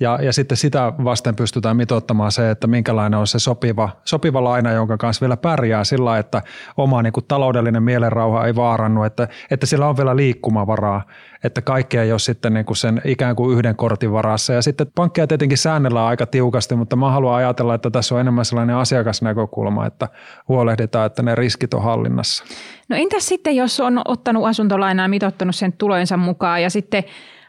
ja, 0.00 0.18
ja 0.22 0.32
sitten 0.32 0.56
sitä 0.56 0.92
vasten 1.04 1.36
pystytään 1.36 1.76
mitottamaan 1.76 2.32
se, 2.32 2.50
että 2.50 2.66
minkälainen 2.66 3.20
on 3.20 3.26
se 3.26 3.38
sopiva, 3.38 3.88
sopiva 4.04 4.44
laina, 4.44 4.72
jonka 4.72 4.96
kanssa 4.96 5.20
vielä 5.20 5.36
pärjää 5.36 5.84
sillä, 5.84 6.18
että 6.18 6.42
oma 6.76 7.02
niin 7.02 7.12
kuin 7.12 7.24
taloudellinen 7.28 7.82
mielenrauha 7.82 8.46
ei 8.46 8.56
vaarannu, 8.56 9.02
että, 9.02 9.28
että 9.50 9.66
sillä 9.66 9.88
on 9.88 9.96
vielä 9.96 10.16
liikkumavaraa, 10.16 11.02
että 11.44 11.62
kaikkea 11.62 12.02
ei 12.02 12.12
ole 12.12 12.18
sitten 12.18 12.54
niin 12.54 12.66
kuin 12.66 12.76
sen 12.76 13.00
ikään 13.04 13.36
kuin 13.36 13.58
yhden 13.58 13.76
kortin 13.76 14.12
varassa. 14.12 14.52
Ja 14.52 14.62
sitten 14.62 14.86
pankkeja 14.94 15.26
tietenkin 15.26 15.58
säännellään 15.58 16.06
aika 16.06 16.26
tiukasti, 16.26 16.76
mutta 16.76 16.96
mä 16.96 17.10
haluan 17.10 17.34
ajatella, 17.34 17.74
että 17.74 17.90
tässä 17.90 18.14
on 18.14 18.20
enemmän 18.20 18.44
sellainen 18.44 18.76
asiakasnäkökulma, 18.76 19.86
että 19.86 20.08
huolehditaan, 20.48 21.06
että 21.06 21.22
ne 21.22 21.34
riskit 21.34 21.74
on 21.74 21.82
hallinnassa. 21.82 22.44
No 22.88 22.96
entäs 22.96 23.28
sitten, 23.28 23.56
jos 23.56 23.80
on 23.80 24.00
ottanut 24.04 24.46
asuntolainaa 24.46 25.04
ja 25.04 25.08
mitottanut 25.08 25.54
sen 25.54 25.72
tulojensa 25.72 26.16
mukaan 26.16 26.62
ja 26.62 26.70
sitten 26.70 27.04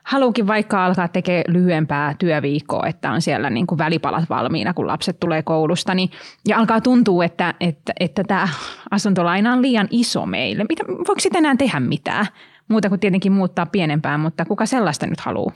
haluukin 0.06 0.48
vaikka 0.48 0.86
alkaa 0.86 1.08
tekemään 1.08 1.44
lyhyempää 1.48 2.16
työviikkoa, 2.20 2.88
että 2.88 3.12
on 3.12 3.22
siellä 3.22 3.50
niin 3.50 3.68
kuin 3.68 3.78
välipalat 3.78 4.30
valmiina, 4.30 4.74
kun 4.74 4.88
lapset 4.88 5.20
tulee 5.20 5.44
koulusta, 5.44 5.94
niin, 5.94 6.10
ja 6.48 6.58
alkaa 6.58 6.82
tuntua, 6.82 7.26
että, 7.26 7.54
että, 7.60 7.94
että 8.00 8.24
tämä 8.24 8.48
asuntolaina 8.92 9.54
on 9.54 9.62
liian 9.62 9.88
iso 9.92 10.26
meille. 10.26 10.66
Mitä, 10.70 10.84
voiko 10.88 11.20
sitä 11.20 11.38
enää 11.38 11.56
tehdä 11.56 11.80
mitään? 11.80 12.26
Muuta 12.68 12.90
kuin 12.90 13.00
tietenkin 13.00 13.32
muuttaa 13.32 13.66
pienempään, 13.66 14.20
mutta 14.20 14.46
kuka 14.46 14.66
sellaista 14.66 15.08
nyt 15.08 15.20
haluaa? 15.20 15.54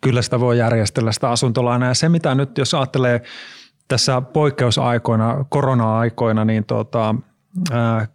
Kyllä 0.00 0.22
sitä 0.22 0.40
voi 0.40 0.58
järjestellä 0.58 1.12
sitä 1.12 1.30
asuntolainaa 1.30 1.88
ja 1.88 1.94
se 1.94 2.08
mitä 2.08 2.34
nyt 2.34 2.58
jos 2.58 2.74
ajattelee 2.74 3.22
tässä 3.88 4.20
poikkeusaikoina, 4.20 5.44
korona-aikoina, 5.48 6.44
niin 6.44 6.64
tota, 6.64 7.14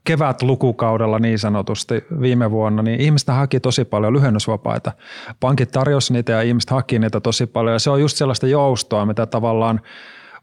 kevät 0.04 0.42
lukukaudella 0.42 1.20
niin 1.20 1.40
sanotusti 1.40 2.06
viime 2.22 2.52
vuonna, 2.52 2.84
niin 2.84 3.02
ihmistä 3.02 3.34
haki 3.34 3.60
tosi 3.60 3.86
paljon 3.86 4.14
lyhennysvapaita. 4.14 4.92
Pankit 5.40 5.72
tarjosi 5.72 6.14
niitä 6.14 6.32
ja 6.32 6.42
ihmiset 6.42 6.70
haki 6.70 7.00
niitä 7.00 7.20
tosi 7.20 7.46
paljon 7.46 7.74
ja 7.74 7.80
se 7.80 7.90
on 7.90 8.02
just 8.02 8.18
sellaista 8.18 8.48
joustoa, 8.48 9.06
mitä 9.06 9.26
tavallaan 9.26 9.82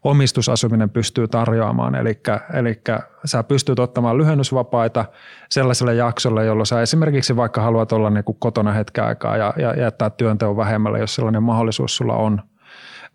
omistusasuminen 0.03 0.89
pystyy 0.89 1.27
tarjoamaan. 1.27 1.95
Eli, 1.95 2.19
eli 2.53 2.81
sä 3.25 3.43
pystyt 3.43 3.79
ottamaan 3.79 4.17
lyhennysvapaita 4.17 5.05
sellaiselle 5.49 5.95
jaksolle, 5.95 6.45
jolloin 6.45 6.65
sä 6.65 6.81
esimerkiksi 6.81 7.35
vaikka 7.35 7.61
haluat 7.61 7.91
olla 7.91 8.09
niin 8.09 8.23
kuin 8.23 8.37
kotona 8.39 8.71
hetken 8.71 9.03
aikaa 9.03 9.37
ja, 9.37 9.53
ja 9.57 9.81
jättää 9.81 10.09
työnteon 10.09 10.57
vähemmälle, 10.57 10.99
jos 10.99 11.15
sellainen 11.15 11.43
mahdollisuus 11.43 11.97
sulla 11.97 12.15
on. 12.15 12.41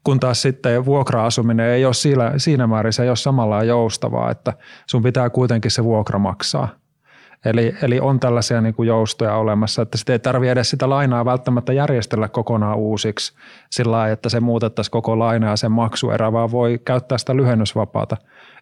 Kun 0.05 0.20
taas 0.20 0.42
sitten 0.42 0.84
vuokra-asuminen 0.84 1.66
ei 1.66 1.84
ole 1.84 1.94
siinä, 2.36 2.66
määrin, 2.66 2.92
se 2.92 3.03
ei 3.03 3.09
ole 3.09 3.16
samalla 3.16 3.64
joustavaa, 3.64 4.30
että 4.30 4.53
sun 4.86 5.03
pitää 5.03 5.30
kuitenkin 5.30 5.70
se 5.70 5.84
vuokra 5.84 6.18
maksaa– 6.18 6.68
Eli, 7.45 7.74
eli 7.82 8.01
on 8.01 8.20
tällaisia 8.20 8.61
niin 8.61 8.74
kuin 8.74 8.86
joustoja 8.86 9.34
olemassa, 9.34 9.82
että 9.82 9.99
sitten 9.99 10.12
ei 10.12 10.18
tarvitse 10.18 10.53
edes 10.53 10.70
sitä 10.70 10.91
lainaa 10.91 11.24
välttämättä 11.24 11.72
järjestellä 11.72 12.28
kokonaan 12.28 12.78
uusiksi 12.78 13.32
sillä 13.70 13.97
lailla, 13.97 14.12
että 14.12 14.28
se 14.28 14.41
muutettaisiin 14.41 14.93
koko 14.93 15.18
laina 15.18 15.47
ja 15.47 15.57
sen 15.57 15.72
maksuerä, 15.72 16.32
vaan 16.32 16.51
voi 16.51 16.80
käyttää 16.84 17.18
sitä 17.18 17.36
lyhennysvapaata, 17.36 18.16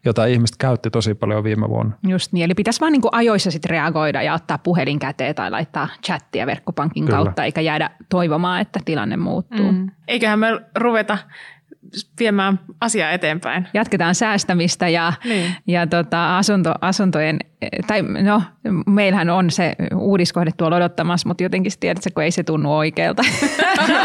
jota 0.05 0.25
ihmiset 0.25 0.57
käytti 0.57 0.91
tosi 0.91 1.15
paljon 1.15 1.45
viime 1.45 1.69
vuonna. 1.69 1.97
Just 2.09 2.33
niin, 2.33 2.45
eli 2.45 2.55
pitäisi 2.55 2.81
vaan 2.81 2.93
niin 2.93 3.03
kuin 3.03 3.15
ajoissa 3.15 3.51
sitten 3.51 3.71
reagoida 3.71 4.23
ja 4.23 4.35
ottaa 4.35 4.59
puhelin 4.59 4.99
käteen 4.99 5.35
tai 5.35 5.51
laittaa 5.51 5.89
chattia 6.07 6.47
verkkopankin 6.47 7.05
Kyllä. 7.05 7.17
kautta, 7.17 7.45
eikä 7.45 7.61
jäädä 7.61 7.91
toivomaan, 8.09 8.61
että 8.61 8.81
tilanne 8.85 9.17
muuttuu. 9.17 9.73
Mm. 9.73 9.91
Eiköhän 10.09 10.39
me 10.39 10.61
ruveta 10.77 11.19
viemään 12.19 12.61
asiaa 12.81 13.11
eteenpäin. 13.11 13.69
Jatketaan 13.75 14.15
säästämistä 14.15 14.89
ja, 14.89 15.13
niin. 15.25 15.55
ja 15.67 15.87
tota, 15.87 16.39
asunto, 16.39 16.75
asuntojen, 16.81 17.39
tai 17.87 18.03
no 18.03 18.43
meillähän 18.87 19.31
on 19.31 19.51
se 19.51 19.73
uudiskohde 19.95 20.51
tuolla 20.57 20.77
odottamassa, 20.77 21.29
mutta 21.29 21.43
jotenkin 21.43 21.73
tiedätkö, 21.81 22.11
kun 22.15 22.23
ei 22.23 22.31
se 22.31 22.43
tunnu 22.43 22.77
oikealta. 22.77 23.23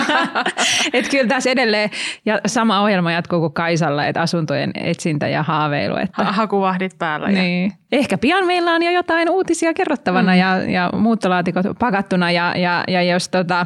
että 0.93 1.11
kyllä 1.11 1.27
tässä 1.27 1.49
edelleen, 1.49 1.89
ja 2.25 2.39
sama 2.45 2.81
ohjelma 2.81 3.11
jatkuu 3.11 3.39
kuin 3.39 3.53
Kaisalla, 3.53 4.05
että 4.05 4.21
asuntojen 4.21 4.71
etsintä 4.75 5.27
ja 5.27 5.43
haaveilu. 5.43 5.95
Että, 5.95 6.23
hakuvahdit 6.23 6.97
päällä. 6.97 7.27
Niin. 7.27 7.71
Ja. 7.71 7.77
Ehkä 7.91 8.17
pian 8.17 8.45
meillä 8.45 8.71
on 8.71 8.83
jo 8.83 8.91
jotain 8.91 9.29
uutisia 9.29 9.73
kerrottavana 9.73 10.31
mm. 10.31 10.37
ja, 10.37 10.71
ja 10.71 10.89
muuttolaatikot 10.93 11.65
pakattuna 11.79 12.31
ja, 12.31 12.53
ja, 12.57 12.83
ja 12.87 13.03
jos 13.03 13.29
tota, 13.29 13.65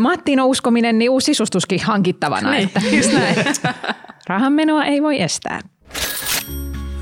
Mattiin 0.00 0.40
on 0.40 0.48
uskominen, 0.48 0.98
niin 0.98 1.10
uusi 1.10 1.24
sisustuskin 1.24 1.80
hankittavana. 1.82 2.50
Niin, 2.50 2.64
että 2.64 2.80
just 2.96 3.12
näin. 3.12 3.36
Rahanmenoa 4.28 4.84
ei 4.84 5.02
voi 5.02 5.20
estää. 5.20 5.60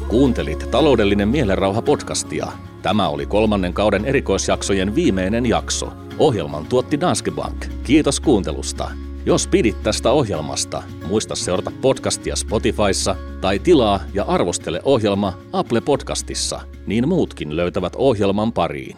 Kuuntelit 0.09 0.71
Taloudellinen 0.71 1.29
mielenrauha 1.29 1.83
podcastia. 1.83 2.47
Tämä 2.83 3.09
oli 3.09 3.27
kolmannen 3.27 3.73
kauden 3.73 4.05
erikoisjaksojen 4.05 4.95
viimeinen 4.95 5.47
jakso. 5.47 5.93
Ohjelman 6.19 6.67
tuotti 6.67 7.01
Danske 7.01 7.31
Bank. 7.31 7.67
Kiitos 7.85 8.21
kuuntelusta. 8.21 8.91
Jos 9.27 9.47
pidit 9.47 9.83
tästä 9.83 10.11
ohjelmasta, 10.11 10.83
muista 11.07 11.35
seurata 11.35 11.73
podcastia 11.81 12.37
Spotifyssa 12.37 13.17
tai 13.41 13.59
tilaa 13.59 14.01
ja 14.15 14.25
arvostele 14.25 14.81
ohjelma 14.85 15.39
Apple 15.53 15.81
Podcastissa, 15.81 16.61
niin 16.87 17.09
muutkin 17.09 17.57
löytävät 17.57 17.93
ohjelman 17.97 18.53
pariin. 18.53 18.97